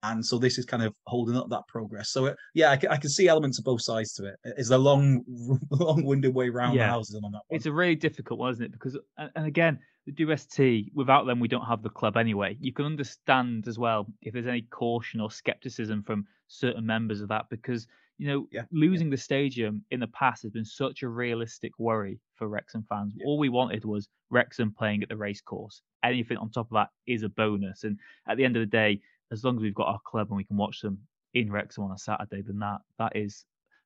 [0.02, 2.10] and so this is kind of holding up that progress.
[2.10, 4.36] So it, yeah, I can, I can see elements of both sides to it.
[4.44, 5.24] It's a long,
[5.70, 6.86] long-winded way around yeah.
[6.86, 7.42] the houses on that.
[7.48, 7.56] One.
[7.56, 8.72] It's a really difficult one, isn't it?
[8.72, 12.56] Because and again, the WST, without them, we don't have the club anyway.
[12.60, 17.28] You can understand as well if there's any caution or skepticism from certain members of
[17.28, 17.86] that because
[18.18, 18.62] you know, yeah.
[18.72, 19.12] losing yeah.
[19.12, 23.14] the stadium in the past has been such a realistic worry for Wrexham fans.
[23.24, 25.82] All we wanted was Wrexham playing at the racecourse.
[26.04, 27.84] Anything on top of that is a bonus.
[27.84, 29.00] And at the end of the day,
[29.32, 30.98] as long as we've got our club and we can watch them
[31.34, 33.44] in Wrexham on a Saturday, then that that is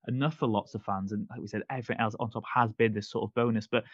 [0.08, 1.12] enough for lots of fans.
[1.12, 3.66] And like we said, everything else on top has been this sort of bonus.
[3.66, 3.84] But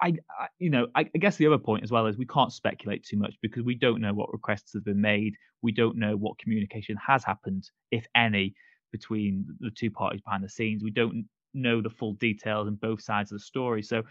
[0.00, 2.52] I, I you know, I, I, guess the other point as well is we can't
[2.52, 5.34] speculate too much because we don't know what requests have been made.
[5.62, 8.54] We don't know what communication has happened, if any
[8.90, 10.82] between the two parties behind the scenes.
[10.82, 13.82] We don't know the full details and both sides of the story.
[13.82, 14.02] So,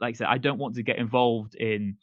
[0.00, 1.96] like I said, I don't want to get involved in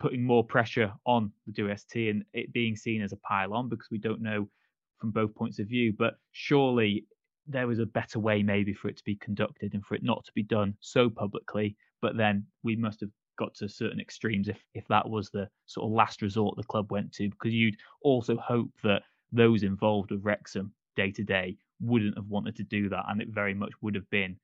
[0.00, 3.88] putting more pressure on the WST and it being seen as a pile on because
[3.90, 4.48] we don't know
[4.98, 5.94] from both points of view.
[5.96, 7.06] But surely
[7.46, 10.24] there was a better way maybe for it to be conducted and for it not
[10.24, 11.76] to be done so publicly.
[12.00, 15.86] But then we must have got to certain extremes if if that was the sort
[15.86, 19.02] of last resort the club went to because you'd also hope that
[19.32, 23.28] those involved with Wrexham day to day wouldn't have wanted to do that, and it
[23.28, 24.36] very much would have been,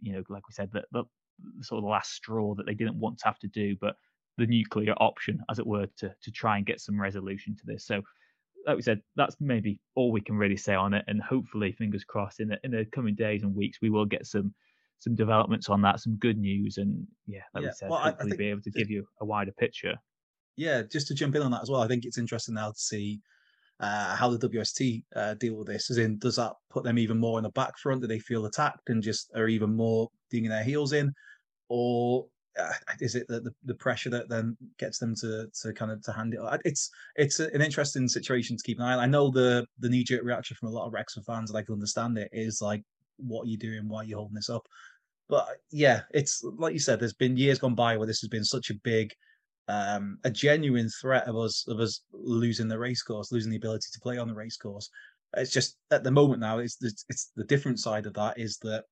[0.00, 1.04] you know, like we said, that the,
[1.58, 3.96] the sort of the last straw that they didn't want to have to do, but
[4.38, 7.86] the nuclear option, as it were, to to try and get some resolution to this.
[7.86, 8.02] So,
[8.66, 12.04] like we said, that's maybe all we can really say on it, and hopefully, fingers
[12.04, 14.54] crossed, in the in the coming days and weeks, we will get some
[14.98, 17.68] some developments on that, some good news, and yeah, like yeah.
[17.70, 19.94] we said, well, hopefully be able to give you a wider picture.
[20.56, 22.78] Yeah, just to jump in on that as well, I think it's interesting now to
[22.78, 23.20] see
[23.80, 25.90] uh, how the WST uh, deal with this.
[25.90, 28.00] As in, does that put them even more in the back front?
[28.00, 31.12] Do they feel attacked and just are even more digging their heels in,
[31.68, 32.26] or
[32.58, 36.02] uh, is it the, the, the pressure that then gets them to to kind of
[36.02, 36.40] to hand it?
[36.64, 39.00] It's it's an interesting situation to keep an eye on.
[39.00, 41.62] I know the the knee jerk reaction from a lot of Wrexham fans, and I
[41.62, 42.28] can understand it.
[42.32, 42.82] Is like,
[43.16, 43.88] what are you doing?
[43.88, 44.66] Why are you holding this up?
[45.28, 47.00] But yeah, it's like you said.
[47.00, 49.12] There's been years gone by where this has been such a big
[49.68, 53.88] um, a genuine threat of us of us losing the race course, losing the ability
[53.92, 54.90] to play on the race course.
[55.36, 58.58] It's just at the moment now, it's the, it's the different side of that is
[58.58, 58.84] that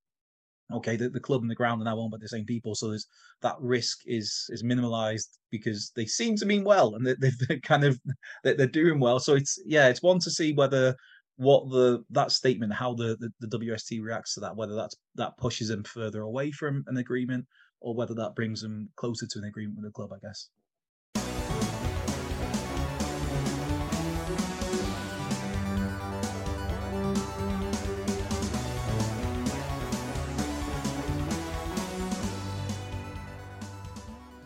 [0.75, 2.89] okay, the, the club and the ground are now owned by the same people, so
[2.89, 3.07] there's
[3.43, 7.15] that risk is is minimalized because they seem to mean well and they,
[7.49, 7.99] they've kind of
[8.45, 9.19] they're doing well.
[9.19, 10.95] So it's yeah, it's one to see whether
[11.37, 15.37] what the that statement, how the, the, the WST reacts to that, whether that's that
[15.39, 17.47] pushes them further away from an agreement
[17.81, 20.51] or whether that brings them closer to an agreement with the club, I guess.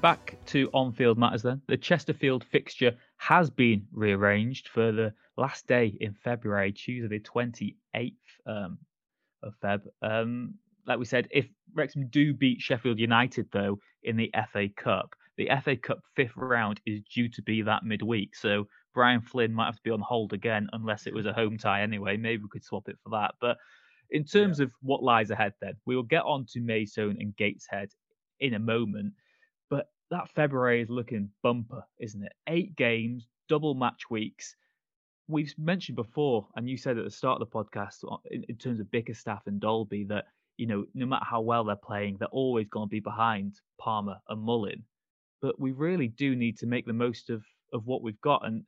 [0.05, 1.62] Back to on-field matters then.
[1.67, 8.12] The Chesterfield fixture has been rearranged for the last day in February, Tuesday the 28th
[8.47, 8.77] um,
[9.43, 9.81] of Feb.
[10.03, 15.14] Um, like we said, if Wrexham do beat Sheffield United though in the FA Cup,
[15.38, 18.37] the FA Cup fifth round is due to be that midweek.
[18.37, 21.57] So Brian Flynn might have to be on hold again unless it was a home
[21.57, 22.19] tie anyway.
[22.19, 23.37] Maybe we could swap it for that.
[23.40, 23.57] But
[24.11, 24.64] in terms yeah.
[24.64, 27.88] of what lies ahead, then we will get on to Maidstone and Gateshead
[28.40, 29.14] in a moment
[30.14, 32.33] that February is looking bumper, isn't it?
[32.46, 34.55] Eight games, double match weeks.
[35.27, 38.57] We've mentioned before, and you said at the start of the podcast, uh, in, in
[38.57, 42.29] terms of Bickerstaff and Dalby, that you know no matter how well they're playing, they're
[42.29, 44.85] always going to be behind Palmer and Mullin.
[45.42, 48.46] but we really do need to make the most of of what we've got.
[48.46, 48.64] And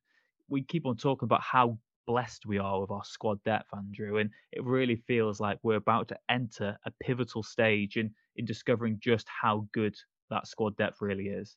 [0.49, 4.31] we keep on talking about how blessed we are with our squad depth, Andrew, and
[4.53, 9.27] it really feels like we're about to enter a pivotal stage in in discovering just
[9.29, 9.97] how good
[10.31, 11.57] that squad depth really is.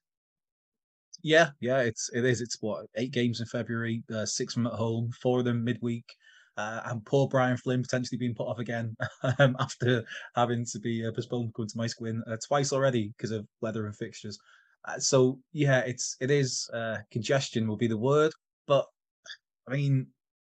[1.22, 2.42] Yeah, yeah, it's it is.
[2.42, 6.06] It's what eight games in February, uh, six from at home, four of them midweek.
[6.58, 8.94] Uh, and poor Brian Flynn potentially being put off again
[9.40, 10.04] um, after
[10.36, 13.96] having to be uh, postponed going to Maesgwyn uh, twice already because of weather and
[13.96, 14.38] fixtures.
[14.86, 18.34] Uh, so yeah, it's it is uh, congestion will be the word,
[18.68, 18.86] but
[19.70, 20.08] I mean,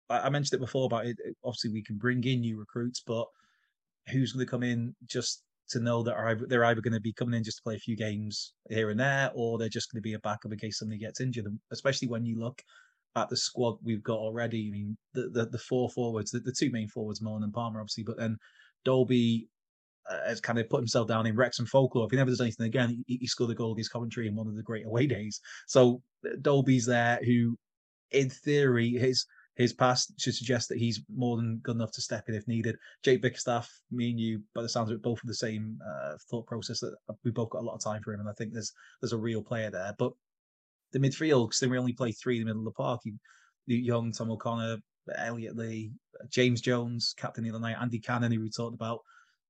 [0.10, 1.18] I, I mentioned it before about it.
[1.44, 3.26] Obviously, we can bring in new recruits, but
[4.12, 7.14] who's going to come in just to know that are they're either going to be
[7.14, 10.00] coming in just to play a few games here and there, or they're just going
[10.00, 11.46] to be a backup in case somebody gets injured.
[11.72, 12.62] especially when you look
[13.16, 14.68] at the squad we've got already.
[14.68, 17.80] I mean, the the, the four forwards, the, the two main forwards, Mullin and Palmer,
[17.80, 18.38] obviously, but then
[18.84, 19.48] Dalby
[20.10, 22.06] uh, has kind of put himself down in Wrexham folklore.
[22.06, 24.48] If he never does anything again, he, he scored a goal against Coventry in one
[24.48, 25.40] of the great away days.
[25.68, 26.02] So
[26.42, 27.58] Dalby's there, who,
[28.12, 29.26] in theory, his
[29.56, 32.78] his past should suggest that he's more than good enough to step in if needed.
[33.04, 36.16] Jake Bickerstaff, me and you, by the sounds of it, both of the same uh,
[36.30, 38.54] thought process that we both got a lot of time for him, and I think
[38.54, 39.96] there's there's a real player there.
[39.98, 40.12] But
[40.92, 43.02] the midfield, because we only play three in the middle of the park.
[43.06, 43.18] You,
[43.68, 44.78] Young, Tom O'Connor,
[45.18, 45.92] Elliot Lee,
[46.30, 49.00] James Jones, captain the other night, Andy Cannon, who we talked about.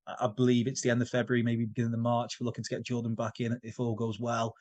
[0.07, 2.39] I believe it's the end of February, maybe beginning of March.
[2.39, 4.55] We're looking to get Jordan back in if all goes well.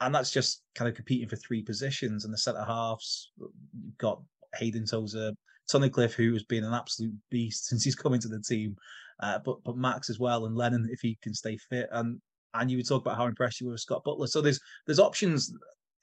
[0.00, 2.24] And that's just kind of competing for three positions.
[2.24, 4.22] And the centre halves, you've got
[4.56, 5.32] Hayden Tozer,
[5.72, 8.76] Tunnicliffe, who has been an absolute beast since he's come into the team,
[9.20, 11.88] uh, but but Max as well, and Lennon if he can stay fit.
[11.92, 12.20] And
[12.54, 14.26] and you would talk about how impressed you were with Scott Butler.
[14.26, 15.52] So there's there's options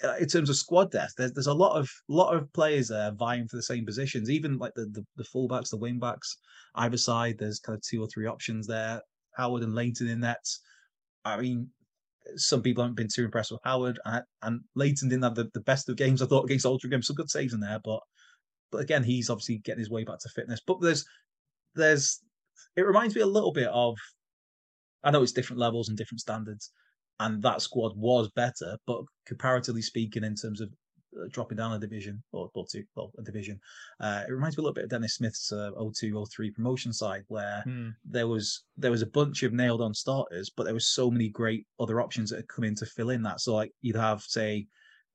[0.03, 1.13] uh, in terms of squad depth.
[1.17, 4.29] There's there's a lot of lot of players there vying for the same positions.
[4.29, 6.35] Even like the the, the fullbacks, the wingbacks,
[6.75, 7.37] either side.
[7.37, 9.01] There's kind of two or three options there.
[9.35, 10.59] Howard and Lainton in nets.
[11.23, 11.69] I mean,
[12.35, 15.61] some people haven't been too impressed with Howard, and, and Lainton didn't have the, the
[15.61, 16.21] best of games.
[16.21, 17.99] I thought against Altrincham, some good saves in there, but
[18.71, 20.61] but again, he's obviously getting his way back to fitness.
[20.65, 21.05] But there's
[21.75, 22.21] there's
[22.75, 23.95] it reminds me a little bit of
[25.03, 26.71] I know it's different levels and different standards,
[27.19, 30.69] and that squad was better, but comparatively speaking, in terms of
[31.19, 33.59] uh, dropping down a division or, or two, well, a division,
[33.99, 37.23] uh, it reminds me a little bit of Denis Smith's uh, 02 03 promotion side,
[37.27, 37.89] where hmm.
[38.05, 41.29] there was there was a bunch of nailed on starters, but there was so many
[41.29, 43.41] great other options that had come in to fill in that.
[43.41, 44.67] So like you'd have say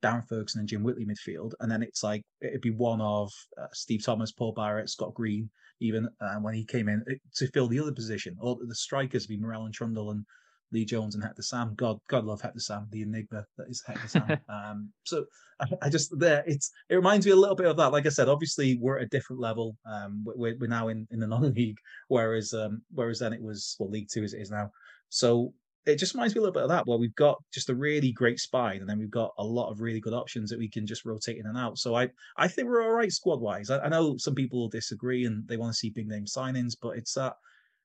[0.07, 3.67] Darren Ferguson and Jim Whitley midfield, and then it's like it'd be one of uh,
[3.73, 7.81] Steve Thomas, Paul Barrett, Scott Green, even uh, when he came in to fill the
[7.81, 8.37] other position.
[8.41, 10.25] Or the strikers be Morrell and Trundle and
[10.73, 11.75] Lee Jones and Hector Sam.
[11.77, 14.39] God, God love Hector Sam, the enigma that is Hector Sam.
[14.49, 15.25] um, so
[15.61, 17.93] I, I, just there, it's it reminds me a little bit of that.
[17.93, 19.77] Like I said, obviously we're at a different level.
[19.91, 23.91] Um, we're, we're now in in the non-league, whereas um, whereas then it was well
[23.91, 24.71] League Two as it is now.
[25.09, 25.53] So
[25.87, 28.11] it just reminds me a little bit of that, where we've got just a really
[28.11, 30.87] great spine, and then we've got a lot of really good options that we can
[30.87, 31.79] just rotate in and out.
[31.79, 33.71] So I, I think we're all right squad wise.
[33.71, 36.73] I, I, know some people will disagree and they want to see big name signings,
[36.81, 37.35] but it's that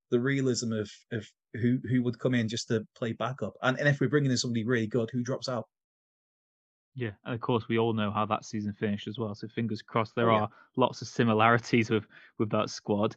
[0.10, 3.88] the realism of of who who would come in just to play backup, and and
[3.88, 5.68] if we're bringing in somebody really good, who drops out?
[6.96, 9.36] Yeah, and of course we all know how that season finished as well.
[9.36, 10.16] So fingers crossed.
[10.16, 10.42] There oh, yeah.
[10.42, 12.08] are lots of similarities with
[12.40, 13.16] with that squad.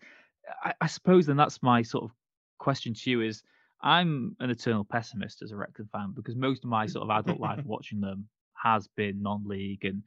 [0.63, 2.11] I, I suppose then that's my sort of
[2.59, 3.43] question to you is
[3.85, 7.39] I'm an eternal pessimist as a Wrexham fan because most of my sort of adult
[7.39, 10.03] life watching them has been non-league and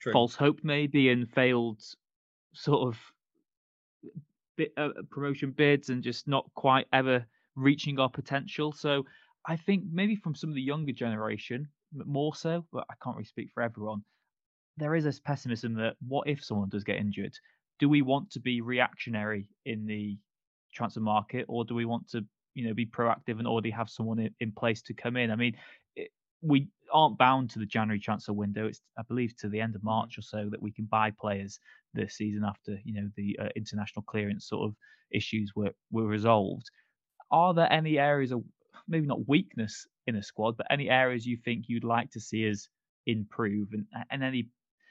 [0.00, 0.12] True.
[0.12, 1.82] false hope maybe and failed
[2.54, 2.98] sort of
[4.56, 8.72] bit, uh, promotion bids and just not quite ever reaching our potential.
[8.72, 9.04] So
[9.46, 13.26] I think maybe from some of the younger generation more so, but I can't really
[13.26, 14.02] speak for everyone.
[14.78, 17.34] There is this pessimism that what if someone does get injured?
[17.80, 20.16] Do we want to be reactionary in the
[20.72, 22.24] transfer market, or do we want to
[22.58, 25.30] you know be proactive and already have someone in, in place to come in.
[25.30, 25.56] I mean,
[25.94, 26.10] it,
[26.42, 28.66] we aren't bound to the January transfer window.
[28.66, 29.90] It's I believe to the end of mm-hmm.
[29.90, 31.60] March or so that we can buy players
[31.94, 34.74] this season after you know the uh, international clearance sort of
[35.12, 36.68] issues were were resolved.
[37.30, 38.42] Are there any areas of
[38.88, 42.50] maybe not weakness in a squad, but any areas you think you'd like to see
[42.50, 42.68] us
[43.06, 44.48] improve and, and any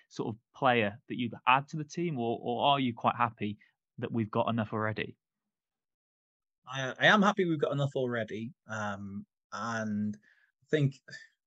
[0.10, 3.58] sort of player that you'd add to the team, or, or are you quite happy
[3.98, 5.18] that we've got enough already?
[6.72, 8.52] I, I am happy we've got enough already.
[8.70, 10.96] Um, and I think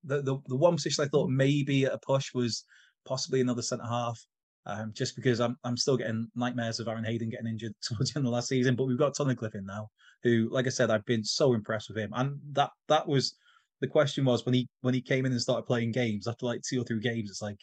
[0.04, 2.64] the, the, the one position I thought maybe a push was
[3.06, 4.20] possibly another centre half.
[4.66, 8.18] Um, just because I'm I'm still getting nightmares of Aaron Hayden getting injured towards the
[8.18, 9.88] end of last season, but we've got Tunnicliffe in now,
[10.22, 13.34] who, like I said, I've been so impressed with him, and that that was
[13.80, 16.60] the question was when he when he came in and started playing games after like
[16.60, 17.56] two or three games, it's like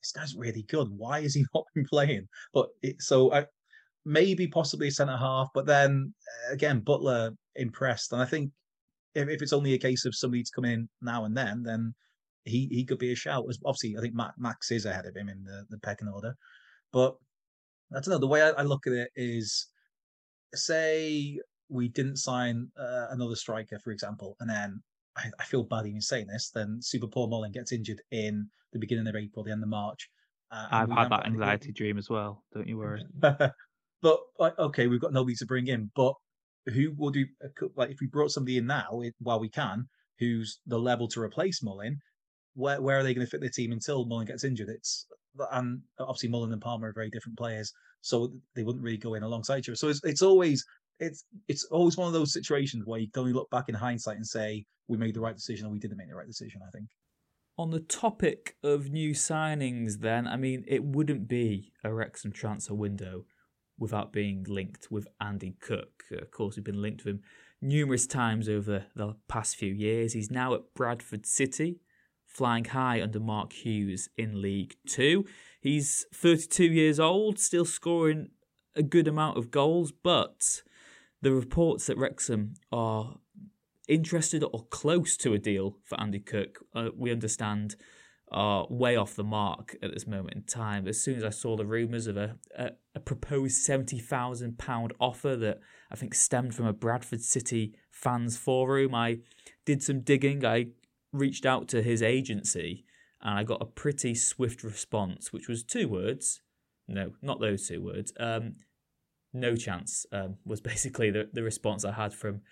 [0.00, 0.88] this guy's really good.
[0.90, 2.28] Why is he not been playing?
[2.54, 3.46] But it, so I
[4.06, 6.14] maybe possibly a centre half, but then
[6.48, 8.12] uh, again, Butler impressed.
[8.12, 8.52] And I think
[9.14, 11.94] if, if it's only a case of somebody to come in now and then, then
[12.44, 13.44] he he could be a shout.
[13.64, 16.34] Obviously, I think Max is ahead of him in the, the pecking order.
[16.92, 17.16] But
[17.92, 18.18] I don't know.
[18.18, 19.66] The way I, I look at it is,
[20.54, 24.80] say we didn't sign uh, another striker, for example, and then
[25.16, 26.52] I, I, feel bad even saying this.
[26.54, 30.08] Then Super Paul Mullin gets injured in the beginning of April, the end of March.
[30.52, 32.44] Uh, I've had that anxiety dream as well.
[32.54, 33.02] Don't you worry.
[34.02, 35.90] but like, okay, we've got nobody to bring in.
[35.94, 36.14] But
[36.66, 39.86] who would do uh, like if we brought somebody in now while we can,
[40.18, 41.98] who's the level to replace Mullin?
[42.54, 44.68] Where where are they going to fit the team until Mullin gets injured?
[44.68, 45.06] It's
[45.52, 49.22] and obviously Mullin and Palmer are very different players, so they wouldn't really go in
[49.22, 49.76] alongside each other.
[49.76, 50.64] So it's it's always
[50.98, 54.16] it's it's always one of those situations where you can only look back in hindsight
[54.16, 56.60] and say we made the right decision or we didn't make the right decision.
[56.66, 56.88] I think.
[57.58, 62.74] On the topic of new signings, then I mean it wouldn't be a Wrexham transfer
[62.74, 63.24] window
[63.78, 66.04] without being linked with Andy Cook.
[66.10, 67.22] Of course, we've been linked with him
[67.60, 70.12] numerous times over the past few years.
[70.12, 71.80] He's now at Bradford City,
[72.26, 75.24] flying high under Mark Hughes in League Two.
[75.60, 78.30] He's 32 years old, still scoring
[78.74, 80.62] a good amount of goals, but
[81.22, 83.16] the reports that Wrexham are
[83.88, 87.76] interested or close to a deal for Andy Cook, uh, we understand
[88.32, 90.88] are way off the mark at this moment in time.
[90.88, 95.60] As soon as I saw the rumours of a, a, a proposed £70,000 offer that
[95.90, 99.18] I think stemmed from a Bradford City fans forum, I
[99.64, 100.44] did some digging.
[100.44, 100.66] I
[101.12, 102.84] reached out to his agency
[103.22, 106.42] and I got a pretty swift response, which was two words.
[106.88, 108.12] No, not those two words.
[108.18, 108.56] Um,
[109.32, 112.42] no chance um, was basically the, the response I had from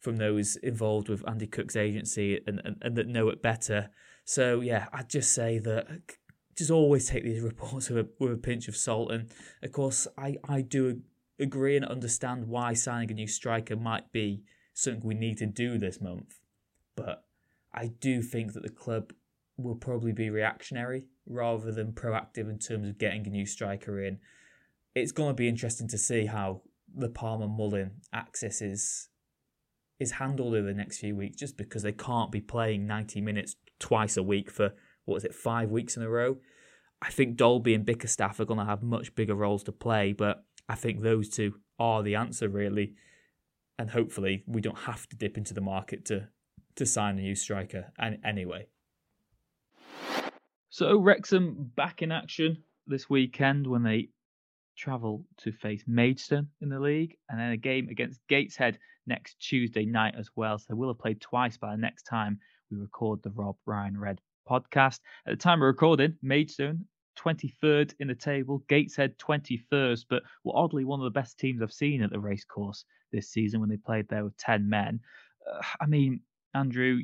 [0.00, 3.90] from those involved with Andy Cook's agency and, and, and that know it better.
[4.28, 5.86] So yeah, I'd just say that
[6.54, 9.10] just always take these reports with a, with a pinch of salt.
[9.10, 9.30] And
[9.62, 11.00] of course, I, I do
[11.40, 14.42] agree and understand why signing a new striker might be
[14.74, 16.40] something we need to do this month.
[16.94, 17.24] But
[17.72, 19.14] I do think that the club
[19.56, 24.18] will probably be reactionary rather than proactive in terms of getting a new striker in.
[24.94, 26.60] It's going to be interesting to see how
[26.94, 29.08] the Palmer Mullin axis is
[29.98, 33.56] is handled over the next few weeks just because they can't be playing 90 minutes
[33.78, 34.72] twice a week for,
[35.04, 36.38] what was it, five weeks in a row.
[37.00, 40.44] I think Dalby and Bickerstaff are going to have much bigger roles to play, but
[40.68, 42.94] I think those two are the answer, really.
[43.78, 46.28] And hopefully, we don't have to dip into the market to,
[46.74, 48.66] to sign a new striker and anyway.
[50.70, 54.08] So, Wrexham back in action this weekend when they
[54.76, 59.84] travel to face Maidstone in the league, and then a game against Gateshead next Tuesday
[59.84, 60.58] night as well.
[60.58, 62.38] So they will have played twice by the next time
[62.70, 65.00] we record the Rob Ryan Red podcast.
[65.26, 66.84] At the time of recording, Maidstone
[67.18, 71.72] 23rd in the table, Gateshead 21st, but were oddly one of the best teams I've
[71.72, 75.00] seen at the racecourse this season when they played there with 10 men.
[75.50, 76.20] Uh, I mean,
[76.54, 77.00] Andrew,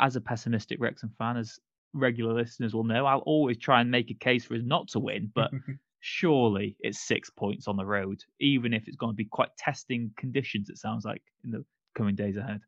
[0.00, 1.58] as a pessimistic Wrexham fan, as
[1.92, 4.98] regular listeners will know, I'll always try and make a case for us not to
[4.98, 5.50] win, but
[6.00, 10.10] surely it's six points on the road, even if it's going to be quite testing
[10.16, 12.60] conditions, it sounds like, in the coming days ahead.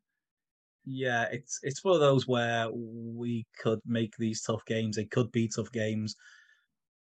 [0.89, 4.95] Yeah, it's it's one of those where we could make these tough games.
[4.95, 6.15] They could be tough games,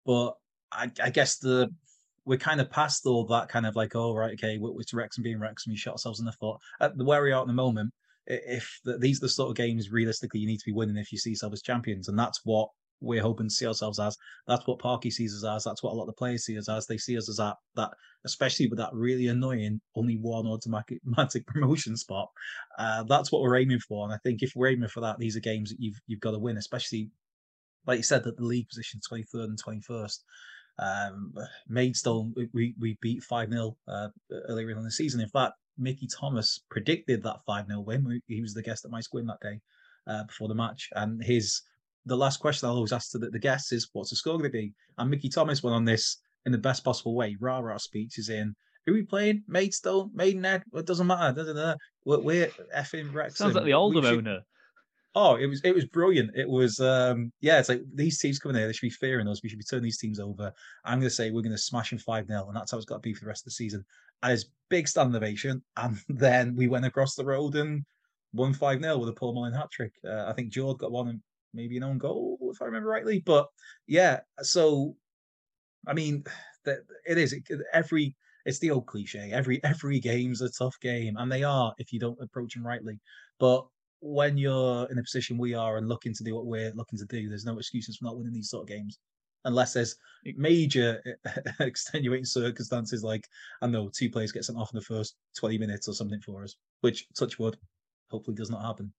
[0.04, 0.34] but
[0.70, 1.70] I, I guess the
[2.26, 5.40] we're kind of past all that kind of like, oh right, okay, it's Wrexham being
[5.40, 5.70] Wrexham.
[5.70, 6.58] We shot ourselves in the foot.
[6.80, 7.90] At the where we are at the moment,
[8.26, 11.10] if the, these are the sort of games realistically you need to be winning if
[11.10, 12.68] you see yourself as champions, and that's what
[13.00, 14.16] we're hoping to see ourselves as.
[14.46, 15.64] That's what Parky sees us as.
[15.64, 16.86] That's what a lot of the players see us as.
[16.86, 17.90] They see us as that that,
[18.24, 21.00] especially with that really annoying only one automatic
[21.46, 22.28] promotion spot.
[22.78, 24.04] Uh, that's what we're aiming for.
[24.04, 26.32] And I think if we're aiming for that, these are games that you've you've got
[26.32, 27.10] to win, especially
[27.86, 30.18] like you said that the league position 23rd and 21st.
[30.78, 31.34] Um,
[31.68, 34.08] Maidstone, we, we beat 5 0 uh,
[34.48, 35.20] earlier in the season.
[35.20, 38.20] In fact, Mickey Thomas predicted that 5 0 win.
[38.26, 39.60] He was the guest at Maesgwyn that day
[40.06, 40.88] uh, before the match.
[40.94, 41.62] And his
[42.10, 44.50] the last question I'll always ask to the, the guests is, what's the score going
[44.50, 44.74] to be?
[44.98, 47.36] And Mickey Thomas went on this in the best possible way.
[47.40, 48.54] Rah rah speech is in.
[48.84, 49.44] Who are we playing?
[49.46, 50.64] Maidstone, Maidenhead.
[50.74, 51.32] It doesn't matter.
[51.32, 51.74] Da, da, da.
[52.04, 52.46] We're, we're
[52.76, 53.44] effing Wrexham.
[53.44, 54.40] Sounds like the Oldham owner.
[55.14, 56.30] Oh, it was it was brilliant.
[56.34, 59.42] It was um yeah, it's like these teams coming here, they should be fearing us.
[59.42, 60.52] We should be turning these teams over.
[60.84, 63.00] I'm gonna say we're gonna smash them 5 0, and that's how it's got to
[63.00, 63.84] be for the rest of the season.
[64.22, 65.62] And it's big stand ovation.
[65.76, 67.84] And then we went across the road and
[68.32, 69.92] won 5 0 with a Paul Mullin hat trick.
[70.04, 71.20] Uh, I think George got one
[71.54, 73.20] maybe an own goal, if I remember rightly.
[73.20, 73.46] But
[73.86, 74.96] yeah, so
[75.86, 76.24] I mean,
[76.66, 78.16] it is it, every.
[78.46, 79.30] It's the old cliche.
[79.32, 82.98] Every every game's a tough game, and they are if you don't approach them rightly.
[83.38, 83.66] But
[84.00, 87.04] when you're in a position we are and looking to do what we're looking to
[87.04, 88.98] do, there's no excuses for not winning these sort of games,
[89.44, 89.96] unless there's
[90.36, 91.02] major
[91.60, 93.26] extenuating circumstances like
[93.60, 96.44] I know two players get sent off in the first 20 minutes or something for
[96.44, 97.58] us, which touch wood,
[98.10, 98.92] hopefully does not happen.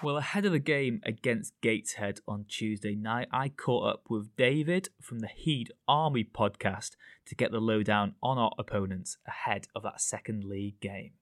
[0.00, 4.90] Well, ahead of the game against Gateshead on Tuesday night, I caught up with David
[5.00, 6.92] from the Heed Army podcast
[7.26, 11.12] to get the lowdown on our opponents ahead of that second league game.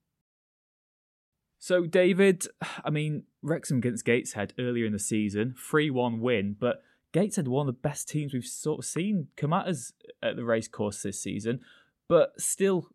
[1.58, 2.46] So, David,
[2.84, 7.66] I mean, Wrexham against Gateshead earlier in the season, 3 1 win, but Gateshead one
[7.66, 11.22] of the best teams we've sort of seen come at us at the racecourse this
[11.22, 11.60] season,
[12.08, 12.90] but still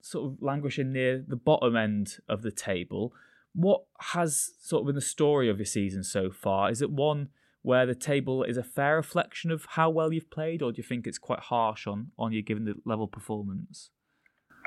[0.00, 3.12] sort of languishing near the bottom end of the table.
[3.56, 6.70] What has sort of been the story of your season so far?
[6.70, 7.30] Is it one
[7.62, 10.82] where the table is a fair reflection of how well you've played, or do you
[10.82, 13.90] think it's quite harsh on on you given the level performance?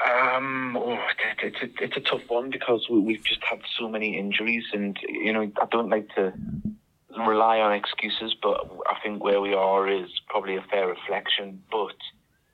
[0.03, 0.97] Um, oh,
[1.43, 4.65] it's, it's, a, it's a tough one because we, have just had so many injuries,
[4.73, 6.33] and you know I don't like to
[7.15, 11.61] rely on excuses, but I think where we are is probably a fair reflection.
[11.71, 11.95] But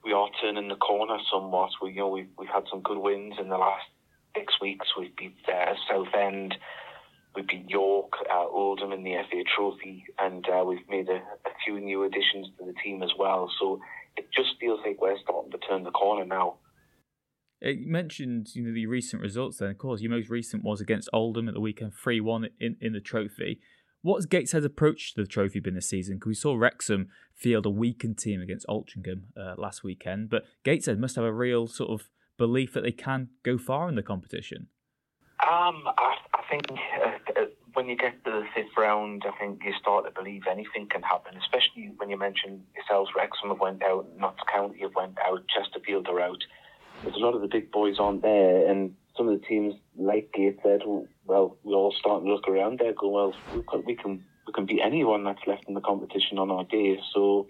[0.03, 1.69] we are turning the corner somewhat.
[1.81, 3.85] We you know we've we've had some good wins in the last
[4.35, 4.87] six weeks.
[4.97, 6.55] We've beat uh, Southend,
[7.35, 11.51] we beat York, uh, Oldham in the FA Trophy, and uh, we've made a, a,
[11.65, 13.49] few new additions to the team as well.
[13.59, 13.79] So
[14.17, 16.55] it just feels like we're starting to turn the corner now.
[17.65, 19.57] Uh, you mentioned, you know, the recent results.
[19.57, 22.93] Then, of course, your most recent was against Oldham at the weekend, three-one in, in
[22.93, 23.59] the trophy.
[24.01, 26.17] What's Gateshead's approach to the trophy been this season?
[26.17, 30.99] Because we saw Wrexham field a weakened team against Altrincham uh, last weekend, but Gateshead
[30.99, 32.07] must have a real sort of
[32.37, 34.67] belief that they can go far in the competition?
[35.43, 39.61] Um, I, I think uh, uh, when you get to the fifth round, I think
[39.65, 41.37] you start to believe anything can happen.
[41.37, 46.07] Especially when you mention yourselves, Wrexham have went out, Notts County have went out, Chesterfield
[46.07, 46.43] are out.
[47.03, 50.31] There's a lot of the big boys on there, and some of the teams like
[50.33, 50.81] Gateshead,
[51.25, 53.33] well, we all start to look around there, go, well,
[53.85, 56.99] we can we can beat anyone that's left in the competition on our day.
[57.13, 57.47] So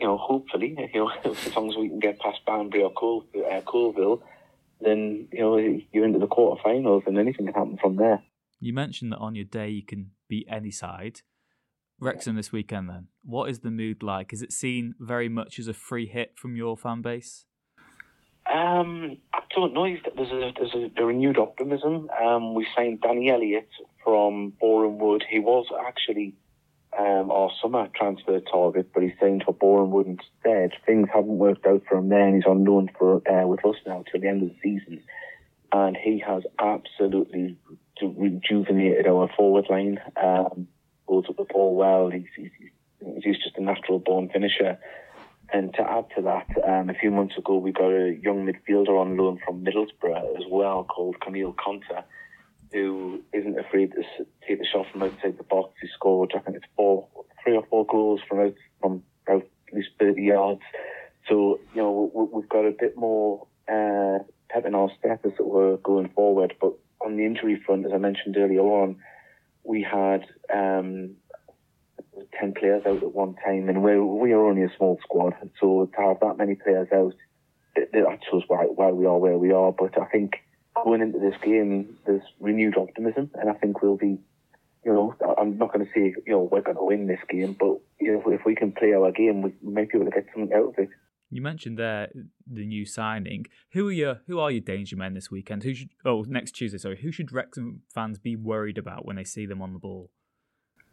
[0.00, 3.24] you know, hopefully, you know, as long as we can get past Banbury or Cole,
[3.34, 4.20] uh, Coalville,
[4.80, 5.56] then you know
[5.92, 8.22] you're into the quarterfinals, and anything can happen from there.
[8.60, 11.22] You mentioned that on your day you can beat any side.
[12.00, 14.32] Wrexham this weekend, then, what is the mood like?
[14.32, 17.44] Is it seen very much as a free hit from your fan base?
[18.52, 19.84] Um, I don't know.
[19.84, 22.08] There's a there's a, a renewed optimism.
[22.22, 23.68] Um, we signed Danny Elliott
[24.02, 25.24] from Boreham Wood.
[25.28, 26.34] He was actually
[26.98, 30.72] um, our summer transfer target, but he's signed for Wood instead.
[30.84, 33.76] Things haven't worked out for him there, and he's on loan for uh, with us
[33.86, 35.02] now till the end of the season.
[35.70, 37.56] And he has absolutely
[38.02, 40.00] rejuvenated our forward line.
[40.16, 40.66] Um,
[41.06, 42.10] goes up the ball well.
[42.10, 42.50] He's, he's,
[43.22, 44.78] he's just a natural born finisher.
[45.52, 49.00] And to add to that, um, a few months ago we got a young midfielder
[49.00, 52.04] on loan from Middlesbrough as well called Kamil Conteh
[52.72, 54.02] who isn't afraid to
[54.46, 55.74] take the shot from outside the box.
[55.80, 57.08] He scored, I think it's four,
[57.42, 59.42] three or four goals from out from at
[59.72, 60.60] least thirty yards.
[61.28, 65.76] So you know we've got a bit more uh, pep in our step as we're
[65.76, 66.54] going forward.
[66.60, 68.96] But on the injury front, as I mentioned earlier on,
[69.64, 71.16] we had um,
[72.38, 75.34] ten players out at one time, and we we are only a small squad.
[75.60, 77.14] So to have that many players out,
[77.76, 79.72] that shows why why we are where we are.
[79.72, 80.42] But I think
[80.84, 84.18] going into this game, there's renewed optimism, and I think we'll be,
[84.84, 87.56] you know, I'm not going to say, you know, we're going to win this game,
[87.58, 90.26] but you know, if we can play our game, we might be able to get
[90.34, 90.88] something out of it.
[91.30, 92.08] You mentioned there
[92.50, 93.46] the new signing.
[93.72, 95.62] Who are your Who are your danger men this weekend?
[95.62, 96.78] Who should oh next Tuesday?
[96.78, 100.10] Sorry, who should Wrexham fans be worried about when they see them on the ball?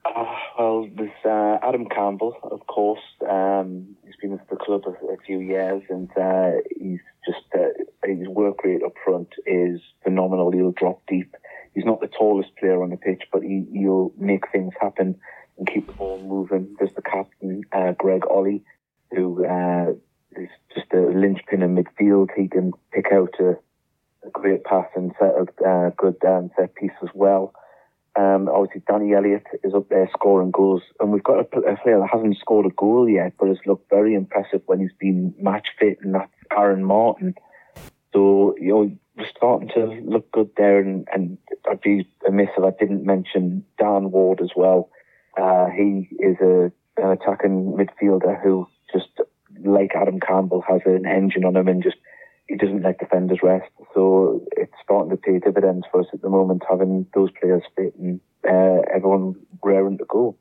[0.05, 0.25] Uh,
[0.59, 2.99] well, there's uh, Adam Campbell, of course.
[3.29, 7.69] Um, he's been with the club a, a few years, and uh, he's just uh,
[8.03, 10.51] his work rate up front is phenomenal.
[10.51, 11.35] He'll drop deep.
[11.73, 15.19] He's not the tallest player on the pitch, but he, he'll make things happen
[15.57, 16.75] and keep the ball moving.
[16.79, 18.61] There's the captain, uh, Greg Olley,
[19.11, 19.91] who uh,
[20.37, 22.29] is just a linchpin in midfield.
[22.35, 23.57] He can pick out a,
[24.25, 27.53] a great pass and set a uh, good um, set piece as well.
[28.17, 31.99] Um, obviously, Danny Elliott is up there scoring goals, and we've got a, a, player
[31.99, 35.67] that hasn't scored a goal yet, but has looked very impressive when he's been match
[35.77, 37.35] fit, and that's Aaron Martin.
[38.13, 41.37] So you know, we're starting to look good there, and, and
[41.69, 44.89] I'd be amiss if I didn't mention Dan Ward as well.
[45.37, 49.09] Uh, he is a an attacking midfielder who just
[49.63, 51.97] like Adam Campbell has an engine on him and just
[52.47, 53.69] he doesn't let defenders rest.
[53.93, 57.95] So it's starting to pay dividends for us at the moment, having those players fit
[57.95, 60.35] and uh, everyone raring to go.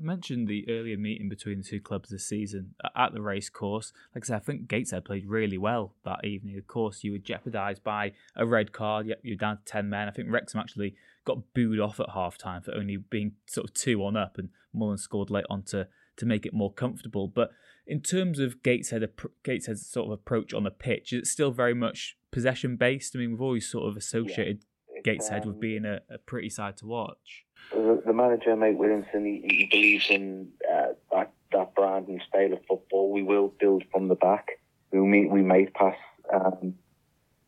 [0.00, 3.92] I mentioned the earlier meeting between the two clubs this season at the race course.
[4.14, 6.56] Like I said, I think Gateshead played really well that evening.
[6.56, 9.06] Of course, you were jeopardised by a red card.
[9.06, 10.08] Yep, you're down to 10 men.
[10.08, 10.94] I think Wrexham actually
[11.26, 14.48] got booed off at half time for only being sort of two on up, and
[14.72, 15.86] Mullin scored late on to,
[16.16, 17.28] to make it more comfortable.
[17.28, 17.50] But
[17.86, 19.06] in terms of Gateshead,
[19.44, 23.14] Gateshead's sort of approach on the pitch, is it still very much possession based?
[23.14, 24.64] I mean, we've always sort of associated
[25.04, 27.44] Gateshead um, with being a, a pretty side to watch.
[27.72, 32.52] The, the manager, Mike Williamson, he, he believes in uh, that, that brand and style
[32.52, 33.12] of football.
[33.12, 34.48] We will build from the back.
[34.92, 35.96] We may, we might pass
[36.32, 36.74] um,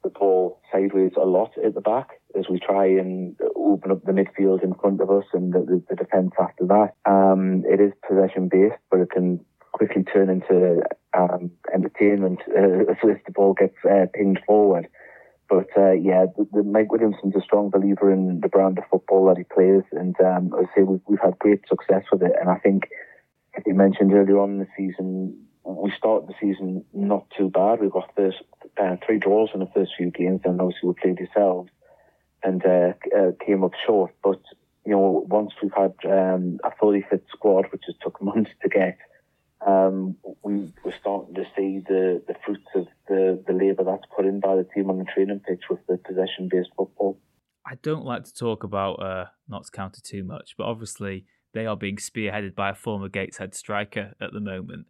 [0.02, 4.12] the ball sideways a lot at the back as we try and open up the
[4.12, 6.94] midfield in front of us and the, the, the defence after that.
[7.04, 10.82] Um, it is possession based, but it can quickly turn into
[11.14, 14.88] um, entertainment uh, as the ball gets uh, pinged forward.
[15.52, 19.26] But uh, yeah, the, the Mike Williamson's a strong believer in the brand of football
[19.26, 22.32] that he plays, and um, I say we've, we've had great success with it.
[22.40, 22.84] And I think,
[23.54, 27.82] as you mentioned earlier on in the season, we started the season not too bad.
[27.82, 28.38] We got first,
[28.80, 31.70] uh, three draws in the first few games, and obviously we played yourselves
[32.42, 34.14] and uh, uh, came up short.
[34.24, 34.40] But
[34.86, 38.70] you know, once we've had um, a fully fit squad, which has took months to
[38.70, 38.96] get,
[39.66, 44.26] um, we we're starting to see the, the fruits of the, the labour that's put
[44.26, 47.18] in by the team on the training pitch with the possession based football.
[47.66, 51.76] I don't like to talk about uh, Notts County too much, but obviously they are
[51.76, 54.86] being spearheaded by a former Gateshead striker at the moment.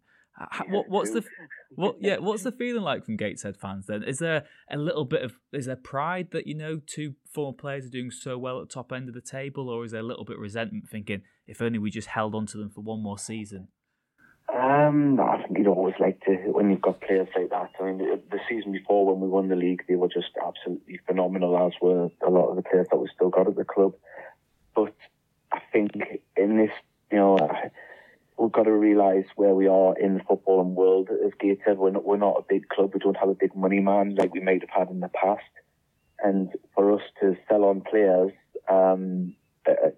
[0.69, 1.23] what, what's the
[1.75, 1.97] what?
[1.99, 3.85] Yeah, what's the feeling like from Gateshead fans?
[3.85, 7.55] Then is there a little bit of is there pride that you know two former
[7.55, 10.01] players are doing so well at the top end of the table, or is there
[10.01, 12.81] a little bit of resentment, thinking if only we just held on to them for
[12.81, 13.67] one more season?
[14.49, 17.71] Um, no, I think you'd always like to when you've got players like that.
[17.79, 20.99] I mean, the, the season before when we won the league, they were just absolutely
[21.07, 23.93] phenomenal, as were a lot of the players that we still got at the club.
[24.75, 24.93] But
[25.51, 25.91] I think
[26.35, 26.71] in this,
[27.11, 27.49] you know,
[28.37, 31.77] we've got to realise where we are in the footballing world as Gateshead.
[31.77, 32.91] We're not, we're not a big club.
[32.93, 35.41] We don't have a big money man like we might have had in the past.
[36.19, 38.31] And for us to sell on players,
[38.69, 39.35] um,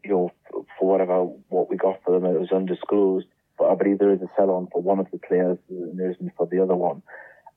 [0.04, 3.28] you know, for whatever what we got for them, it was undisclosed
[3.58, 6.12] but I believe there is a sell on for one of the players and there
[6.12, 7.02] isn't for the other one.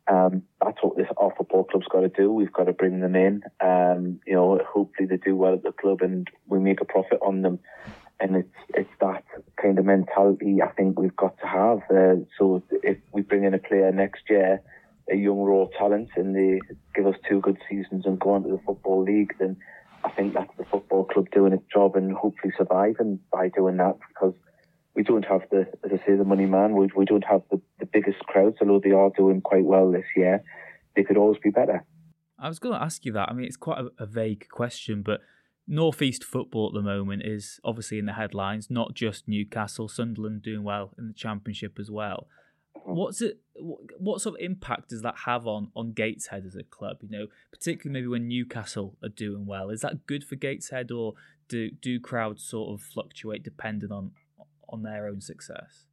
[0.08, 2.32] Um, that's what this our football club's got to do.
[2.32, 3.42] We've got to bring them in.
[3.60, 7.18] Um, you know, hopefully they do well at the club and we make a profit
[7.20, 7.58] on them.
[8.20, 9.24] And it's it's that
[9.60, 11.82] kind of mentality I think we've got to have.
[11.90, 14.62] Uh, so if we bring in a player next year,
[15.10, 16.58] a young raw talent, and they
[16.94, 19.56] give us two good seasons and go on to the football league, then
[20.04, 23.98] I think that's the football club doing its job and hopefully surviving by doing that
[24.08, 24.34] because
[24.98, 26.74] we don't have the, as I say, the money man.
[26.74, 30.04] We, we don't have the, the biggest crowds, although they are doing quite well this
[30.16, 30.42] year.
[30.96, 31.84] They could always be better.
[32.36, 33.28] I was going to ask you that.
[33.28, 35.20] I mean, it's quite a, a vague question, but
[35.68, 38.70] Northeast football at the moment is obviously in the headlines.
[38.70, 42.26] Not just Newcastle, Sunderland doing well in the Championship as well.
[42.76, 42.96] Mm-hmm.
[42.96, 43.38] What's it?
[43.98, 46.98] What sort of impact does that have on on Gateshead as a club?
[47.02, 49.70] You know, particularly maybe when Newcastle are doing well.
[49.70, 51.14] Is that good for Gateshead, or
[51.48, 54.12] do do crowds sort of fluctuate depending on
[54.68, 55.84] on their own success?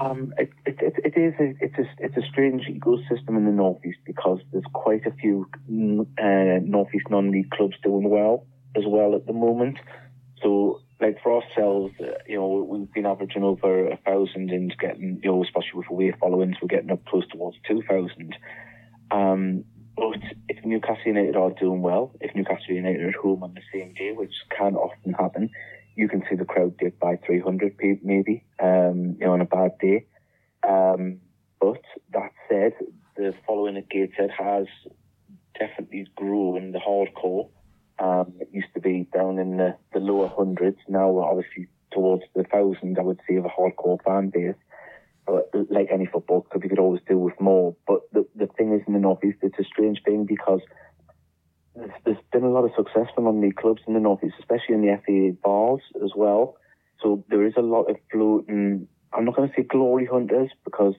[0.00, 3.98] Um, it, it, it, is a, it's a it's a strange ecosystem in the northeast
[4.04, 5.48] because there's quite a few
[6.20, 8.46] uh, northeast non-league clubs doing well
[8.76, 9.78] as well at the moment.
[10.42, 15.20] So, like for ourselves, uh, you know, we've been averaging over a thousand and getting,
[15.22, 18.34] you know, especially with away followings, we're getting up close towards two thousand.
[19.12, 19.64] Um,
[19.96, 23.62] but if Newcastle United are doing well, if Newcastle United are at home on the
[23.72, 25.50] same day, which can often happen,
[25.98, 29.44] you can see the crowd dip by 300 people, maybe, um, you know, on a
[29.44, 30.06] bad day.
[30.66, 31.18] Um,
[31.60, 31.82] but
[32.12, 32.74] that said,
[33.16, 34.66] the following at Gateshead has
[35.58, 37.48] definitely grown the hardcore.
[37.98, 40.78] Um, it used to be down in the, the lower hundreds.
[40.86, 44.54] Now we're obviously towards the thousand, I would say, of a hardcore fan base.
[45.26, 47.74] But like any football club, you could always do with more.
[47.88, 50.60] But the, the thing is, in the Northeast, it's a strange thing because
[52.04, 54.98] there's, been a lot of success from non-league clubs in the northeast, especially in the
[55.04, 56.56] FA Vase as well.
[57.02, 58.88] So there is a lot of floating.
[59.12, 60.94] I'm not going to say glory hunters because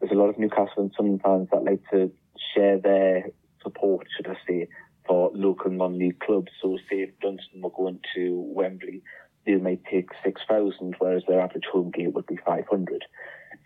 [0.00, 2.12] there's a lot of Newcastle and Sunderland fans that like to
[2.54, 3.26] share their
[3.62, 4.68] support, should I say,
[5.06, 6.52] for local non-league clubs.
[6.60, 9.02] So say if Dunston were going to Wembley,
[9.46, 13.04] they might take 6,000, whereas their average home gate would be 500.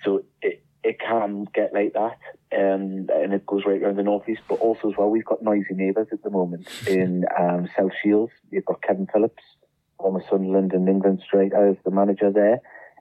[0.04, 2.18] So it, it can get like that,
[2.56, 4.42] um, and it goes right around the northeast.
[4.48, 8.32] But also as well, we've got noisy neighbours at the moment in um, South Shields.
[8.50, 9.42] You've got Kevin Phillips,
[9.98, 12.60] former Sunderland and England straight as the manager there,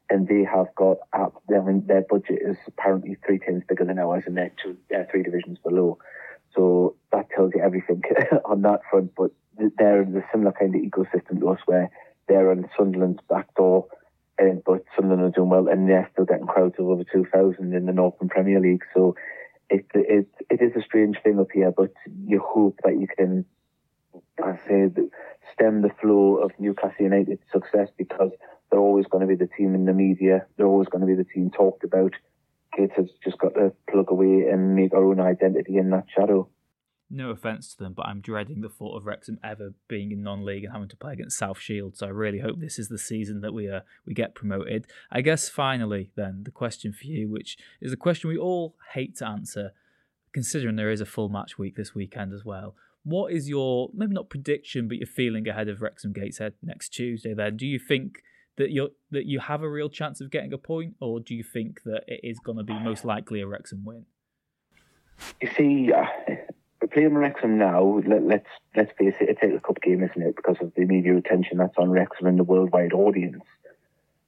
[0.09, 1.43] and they have got up.
[1.55, 5.07] I mean, their budget is apparently three times bigger than ours, and they're two, they're
[5.11, 5.99] three divisions below.
[6.55, 8.01] So that tells you everything
[8.45, 9.11] on that front.
[9.15, 9.29] But
[9.77, 11.91] they're in a similar kind of ecosystem to us, where
[12.27, 13.85] they're on Sunderland's back door
[14.39, 17.85] uh, but them are doing well, and they're still getting crowds of over 2,000 in
[17.85, 18.83] the Northern Premier League.
[18.93, 19.15] So
[19.69, 21.93] it, it, it is a strange thing up here, but
[22.25, 23.45] you hope that you can,
[24.43, 24.89] I say,
[25.53, 28.31] stem the flow of Newcastle United's success because
[28.69, 30.45] they're always going to be the team in the media.
[30.57, 32.13] They're always going to be the team talked about.
[32.75, 36.49] Kids have just got to plug away and make our own identity in that shadow.
[37.09, 40.63] No offense to them, but I'm dreading the thought of Wrexham ever being in non-league
[40.63, 41.97] and having to play against South Shield.
[41.97, 44.87] So I really hope this is the season that we uh, we get promoted.
[45.11, 49.17] I guess finally, then the question for you, which is a question we all hate
[49.17, 49.71] to answer,
[50.33, 52.75] considering there is a full match week this weekend as well.
[53.03, 57.35] What is your maybe not prediction, but your feeling ahead of Wrexham Gateshead next Tuesday?
[57.35, 58.23] Then, do you think
[58.57, 61.43] that you that you have a real chance of getting a point, or do you
[61.43, 64.05] think that it is going to be most likely a Wrexham win?
[65.41, 66.34] You see, uh,
[66.95, 68.01] playing Wrexham now.
[68.07, 70.35] Let, us let's, let's face it, it's a cup game, isn't it?
[70.37, 73.43] Because of the media attention that's on Wrexham and the worldwide audience.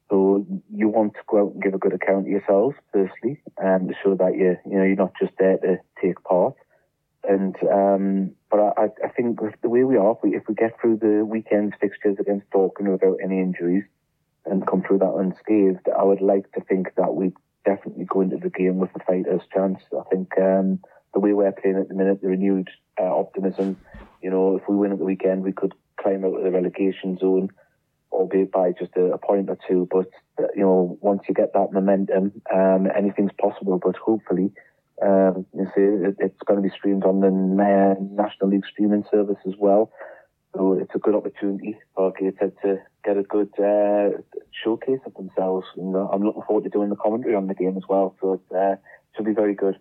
[0.10, 3.88] So you want to go out and give a good account of yourselves, firstly, and
[3.88, 6.56] to show that you you know you're not just there to take part.
[7.28, 10.80] And um, but I, I think the way we are, if we, if we get
[10.80, 13.84] through the weekend's fixtures against Dorking without any injuries
[14.46, 17.34] and come through that unscathed, I would like to think that we
[17.66, 19.80] definitely go into the game with a fighter's chance.
[19.92, 20.80] I think um,
[21.14, 23.78] the way we're playing at the minute, the renewed uh, optimism,
[24.22, 27.18] you know, if we win at the weekend, we could climb out of the relegation
[27.18, 27.50] zone,
[28.12, 29.88] albeit by just a, a point or two.
[29.92, 33.80] But, uh, you know, once you get that momentum, um, anything's possible.
[33.84, 34.52] But hopefully,
[35.02, 39.38] um, you see, it, it's going to be streamed on the National League streaming service
[39.48, 39.92] as well.
[40.56, 44.18] So it's a good opportunity for Gateshead to get a good uh,
[44.64, 45.68] showcase of themselves.
[45.76, 48.16] And uh, I'm looking forward to doing the commentary on the game as well.
[48.20, 48.76] So it uh,
[49.16, 49.78] should be very good.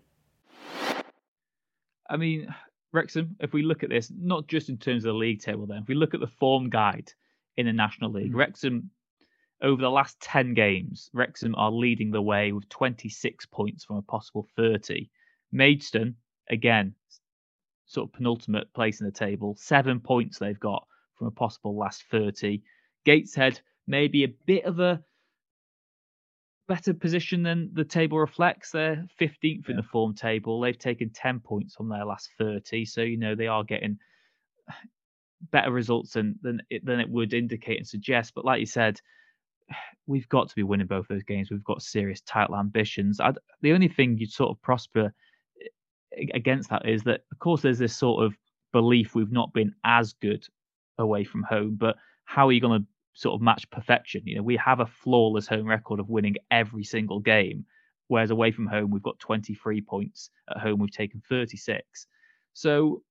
[2.08, 2.54] I mean,
[2.92, 5.82] Wrexham, if we look at this, not just in terms of the league table, then,
[5.82, 7.12] if we look at the form guide
[7.56, 8.36] in the National League, mm.
[8.36, 8.90] Wrexham,
[9.62, 14.02] over the last 10 games, Wrexham are leading the way with 26 points from a
[14.02, 15.08] possible 30.
[15.52, 16.16] Maidstone,
[16.50, 16.94] again,
[17.86, 20.86] sort of penultimate place in the table, seven points they've got
[21.16, 22.62] from a possible last 30.
[23.04, 25.02] Gateshead, maybe a bit of a
[26.68, 28.70] better position than the table reflects.
[28.70, 29.70] They're 15th yeah.
[29.70, 30.60] in the form table.
[30.60, 32.84] They've taken 10 points from their last 30.
[32.84, 33.98] So, you know, they are getting
[35.50, 38.32] better results than, than, it, than it would indicate and suggest.
[38.34, 39.00] But like you said,
[40.06, 41.50] we've got to be winning both those games.
[41.50, 43.20] We've got serious title ambitions.
[43.20, 45.12] I'd, the only thing you'd sort of prosper
[45.62, 48.34] eh, against that is that, of course, there's this sort of
[48.72, 50.44] belief we've not been as good
[50.98, 51.76] away from home.
[51.76, 52.86] But how are you going to
[53.16, 54.20] sort of match perfection.
[54.26, 57.64] You know, we have a flawless home record of winning every single game,
[58.08, 60.30] whereas away from home we've got 23 points.
[60.50, 62.06] At home we've taken 36.
[62.52, 63.02] So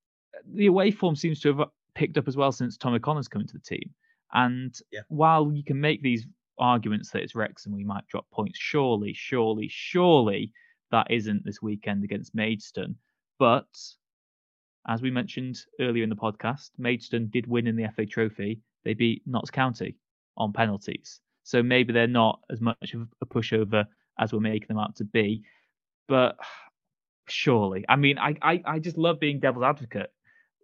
[0.53, 3.55] the away form seems to have picked up as well since Tom O'Connor's come into
[3.55, 3.89] the team.
[4.31, 5.01] And yeah.
[5.07, 6.27] while you can make these
[6.59, 10.51] arguments that it's Rex and we might drop points, surely, surely, surely
[10.91, 12.95] that isn't this weekend against Maidstone.
[13.39, 13.65] But
[14.87, 18.93] as we mentioned earlier in the podcast, Maidstone did win in the FA Trophy they
[18.93, 19.97] beat Notts County
[20.37, 21.19] on penalties.
[21.43, 23.85] So maybe they're not as much of a pushover
[24.19, 25.43] as we're making them out to be.
[26.07, 26.37] But
[27.27, 30.11] surely, I mean, I, I, I just love being devil's advocate.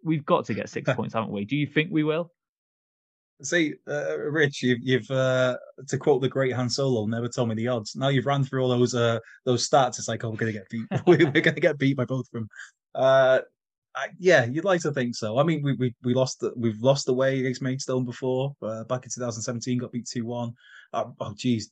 [0.03, 1.45] We've got to get six points, haven't we?
[1.45, 2.31] Do you think we will?
[3.43, 5.57] See, uh, Rich, you've, you've uh,
[5.87, 7.95] to quote the great Han Solo, never told me the odds.
[7.95, 9.97] Now you've ran through all those uh, those stats.
[9.97, 10.85] It's like, oh, we're gonna get beat.
[11.07, 12.49] we're gonna get beat by both of them.
[13.95, 15.37] Uh, I, yeah, you'd like to think so.
[15.37, 18.55] I mean, we we, we lost the, we've lost the way against Maidstone before.
[18.61, 20.53] Uh, back in 2017, got beat two one.
[20.93, 21.71] Um, oh, geez,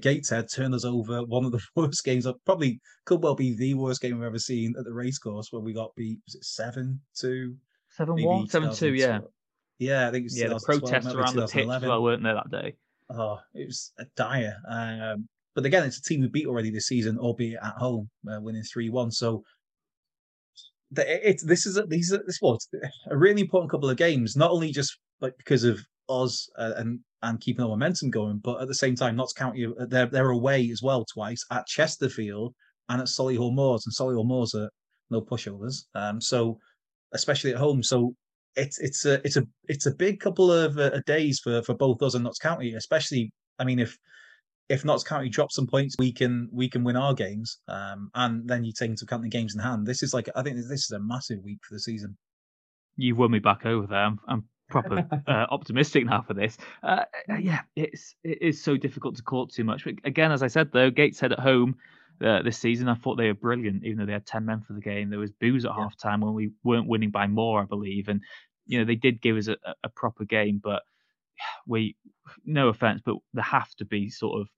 [0.00, 1.22] Gateshead turned us over.
[1.26, 2.26] One of the worst games.
[2.44, 5.72] Probably could well be the worst game I've ever seen at the racecourse where we
[5.72, 6.18] got beat.
[6.26, 7.54] Was it seven two?
[7.90, 8.94] Seven one, seven two.
[8.94, 9.20] Yeah.
[9.78, 10.48] Yeah, I think yeah.
[10.48, 12.74] The protests around the pitch as well, weren't there that day?
[13.08, 14.56] Oh, it was dire.
[14.68, 18.40] Um, but again, it's a team we beat already this season, albeit at home, uh,
[18.40, 19.10] winning three one.
[19.10, 19.42] So
[20.96, 22.68] it's this is these this was
[23.10, 27.00] a really important couple of games, not only just like because of us uh, and
[27.22, 30.30] and keeping the momentum going, but at the same time, Notts County uh, they're they're
[30.30, 32.54] away as well twice at Chesterfield
[32.88, 34.70] and at Solihull Moors, and Solihull Moors are
[35.10, 35.84] no pushovers.
[35.94, 36.58] Um, so
[37.12, 38.14] especially at home, so
[38.56, 42.02] it's it's a it's a it's a big couple of uh, days for for both
[42.02, 43.32] us and Notts County, especially.
[43.58, 43.96] I mean, if
[44.70, 47.58] if Notts County drop some points, we can we can win our games.
[47.68, 49.84] Um, and then you take into account the games in hand.
[49.84, 52.16] This is like I think this is a massive week for the season.
[52.96, 54.04] You've won me back over there.
[54.04, 56.56] I'm, I'm proper uh, optimistic now for this.
[56.84, 59.84] Uh, uh, yeah, it's it is so difficult to call too much.
[59.84, 61.74] But again, as I said though, Gateshead at home
[62.24, 63.84] uh, this season, I thought they were brilliant.
[63.84, 65.82] Even though they had ten men for the game, there was booze at yeah.
[65.82, 68.08] half time when we weren't winning by more, I believe.
[68.08, 68.20] And
[68.66, 70.84] you know they did give us a, a proper game, but
[71.66, 71.96] we
[72.44, 74.48] no offense, but there have to be sort of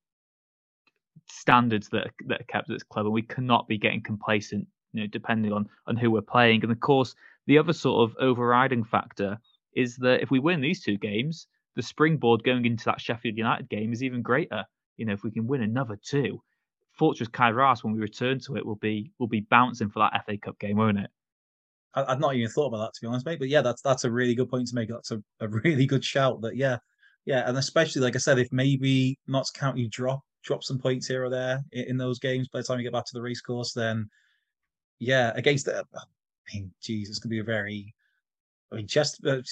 [1.29, 4.67] standards that are, that are kept at this club, and we cannot be getting complacent.
[4.93, 7.15] You know, depending on on who we're playing, and of course,
[7.47, 9.39] the other sort of overriding factor
[9.75, 11.47] is that if we win these two games,
[11.77, 14.65] the springboard going into that Sheffield United game is even greater.
[14.97, 16.43] You know, if we can win another two,
[16.93, 20.37] Fortress Caerhun, when we return to it, will be will be bouncing for that FA
[20.37, 21.11] Cup game, won't it?
[21.95, 23.39] I, would not even thought about that to be honest, mate.
[23.39, 24.89] But yeah, that's that's a really good point to make.
[24.89, 26.41] That's a, a really good shout.
[26.43, 26.79] That yeah,
[27.25, 31.25] yeah, and especially like I said, if maybe Notts County drop drop some points here
[31.25, 33.73] or there in, in those games by the time you get back to the racecourse,
[33.73, 34.09] then
[34.99, 36.01] yeah, against the, I
[36.53, 37.95] mean, geez, it's gonna be a very,
[38.73, 39.43] I mean, just uh,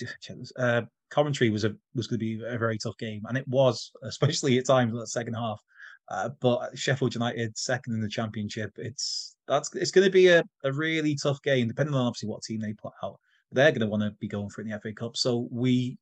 [0.56, 3.90] uh, Coventry was a was going to be a very tough game, and it was,
[4.02, 5.60] especially at times in the second half.
[6.08, 10.42] Uh, but Sheffield United second in the championship, it's that's it's going to be a,
[10.64, 13.20] a really tough game, depending on obviously what team they put out.
[13.52, 15.16] They're going to want to be going for it in the FA Cup.
[15.16, 15.98] So we,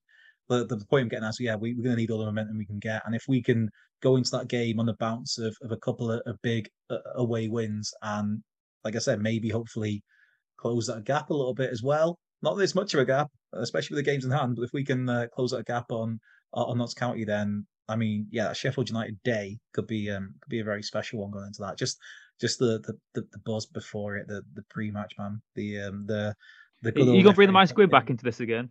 [0.49, 2.27] the, the point I'm getting at, so yeah, we, we're going to need all the
[2.27, 3.69] momentum we can get, and if we can
[4.03, 6.99] go into that game on the bounce of, of a couple of, of big uh,
[7.17, 8.43] away wins, and
[8.85, 10.03] like I said, maybe hopefully
[10.59, 12.19] close that gap a little bit as well.
[12.43, 14.57] Not this much of a gap, especially with the games in hand.
[14.57, 16.21] But if we can uh, close that gap on
[16.55, 20.61] on Notts County, then I mean, yeah, Sheffield United day could be um could be
[20.61, 21.79] a very special one going into that.
[21.79, 21.99] Just
[22.41, 25.41] just the the, the, the buzz before it, the the pre match, man.
[25.55, 26.35] The um the
[26.83, 28.71] the you gonna bring the Maesgwyn back into this again?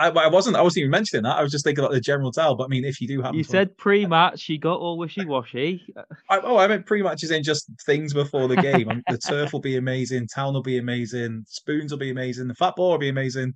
[0.00, 0.56] I, I wasn't.
[0.56, 1.36] I wasn't even mentioning that.
[1.36, 2.54] I was just thinking about the general tell.
[2.54, 5.92] But I mean, if you do have, you said pre-match, you got all wishy-washy.
[6.30, 9.02] I, oh, I meant pre-matches in just things before the game.
[9.08, 10.26] the turf will be amazing.
[10.28, 11.44] Town will be amazing.
[11.46, 12.48] Spoons will be amazing.
[12.48, 13.52] The fat ball will be amazing.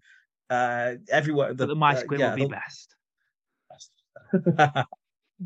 [0.51, 1.55] Uh, everywhere.
[1.55, 2.95] The, the Maesgwyn uh, yeah, will be best.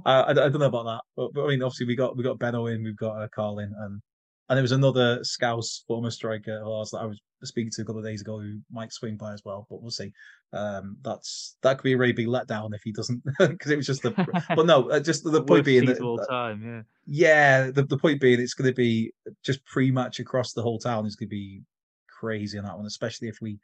[0.05, 2.39] I, I, don't know about that, but, but, I mean, obviously we got we got
[2.39, 4.01] Benno in, we've got uh, Carlin, and
[4.49, 7.85] and there was another Scouse former striker who I was, I was speaking to a
[7.85, 10.13] couple of days ago who might swing by as well, but we'll see.
[10.53, 13.87] Um, that's that could be a really big letdown if he doesn't, because it was
[13.87, 14.11] just the.
[14.57, 17.71] but no, uh, just the, the point being that all time, yeah, yeah.
[17.71, 19.13] The, the point being, it's going to be
[19.45, 21.63] just pre-match across the whole town is going to be
[22.09, 23.59] crazy on that one, especially if we,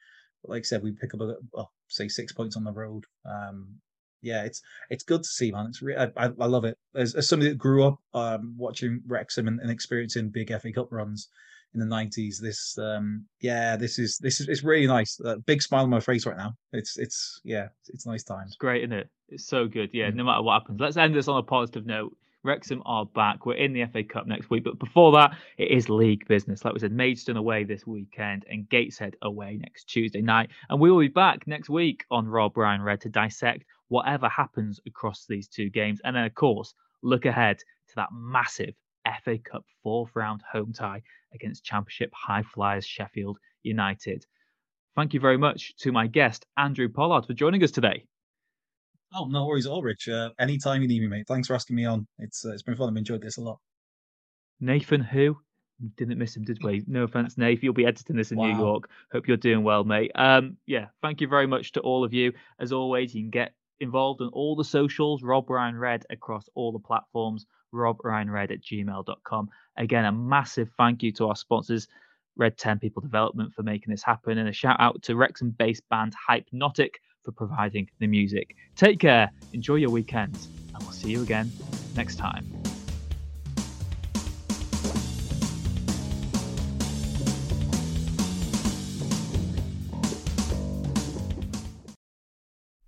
[0.45, 3.05] like I said, we pick up a well, say six points on the road.
[3.25, 3.81] Um,
[4.25, 5.66] yeah, it's it's good to see, man.
[5.66, 6.79] It's re- I, I love it.
[6.95, 10.89] As, as somebody that grew up um, watching Wrexham and, and, experiencing big FA Cup
[10.91, 11.29] runs
[11.75, 15.20] in the nineties, this um, yeah, this is this is it's really nice.
[15.25, 16.55] Uh, big smile on my face right now.
[16.72, 18.51] It's it's yeah, it's nice times.
[18.51, 19.09] It's great, isn't it?
[19.29, 19.91] It's so good.
[19.93, 20.81] Yeah, mm no matter what happens.
[20.81, 22.16] Let's end this on a positive note.
[22.45, 23.47] Wrexham are back.
[23.47, 26.62] We're in the FA Cup next week, but before that, it is league business.
[26.62, 30.51] Like we said, Maidstone away this weekend and Gateshead away next Tuesday night.
[30.68, 34.79] And we will be back next week on Rob Ryan Red to dissect whatever happens
[34.87, 36.03] across these two games.
[36.05, 38.75] And then, of course, look ahead to that massive
[39.24, 41.02] FA Cup fourth round home tie
[41.34, 44.24] against Championship high flyers Sheffield United.
[44.96, 48.05] Thank you very much to my guest, Andrew Pollard, for joining us today.
[49.12, 50.09] Oh, no worries at all, Rich.
[50.09, 51.26] Uh, anytime you need me, mate.
[51.26, 52.07] Thanks for asking me on.
[52.18, 52.88] It's uh, It's been fun.
[52.88, 53.59] I've enjoyed this a lot.
[54.61, 55.36] Nathan, who?
[55.96, 56.84] Didn't miss him, did we?
[56.86, 57.62] No offense, Nate.
[57.62, 58.46] You'll be editing this in wow.
[58.46, 58.88] New York.
[59.12, 60.12] Hope you're doing well, mate.
[60.14, 62.32] Um, yeah, thank you very much to all of you.
[62.61, 66.72] As always, you can get involved on all the socials, Rob Ryan Red across all
[66.72, 69.51] the platforms, robryanred at gmail.com.
[69.77, 71.89] Again, a massive thank you to our sponsors,
[72.39, 76.14] red10 People Development, for making this happen, and a shout out to Wrexham based band
[76.29, 76.91] Hypenotic
[77.22, 78.55] for providing the music.
[78.77, 80.37] Take care, enjoy your weekend,
[80.75, 81.51] and we'll see you again
[81.97, 82.47] next time.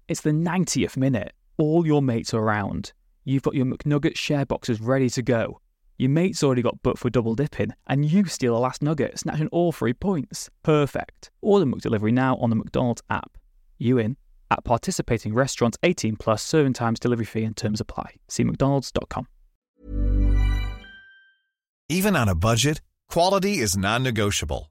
[0.08, 1.32] It's the 90th minute.
[1.58, 2.92] All your mates are around.
[3.28, 5.60] You've got your McNugget share boxes ready to go.
[5.98, 9.48] Your mate's already got booked for double dipping, and you steal the last nugget, snatching
[9.48, 10.48] all three points.
[10.62, 11.32] Perfect.
[11.42, 13.36] Order McDelivery now on the McDonald's app.
[13.78, 14.16] You in?
[14.48, 18.14] At participating restaurants 18 plus serving times, delivery fee and terms apply.
[18.28, 19.26] See McDonald's.com.
[21.88, 24.70] Even on a budget, quality is non negotiable.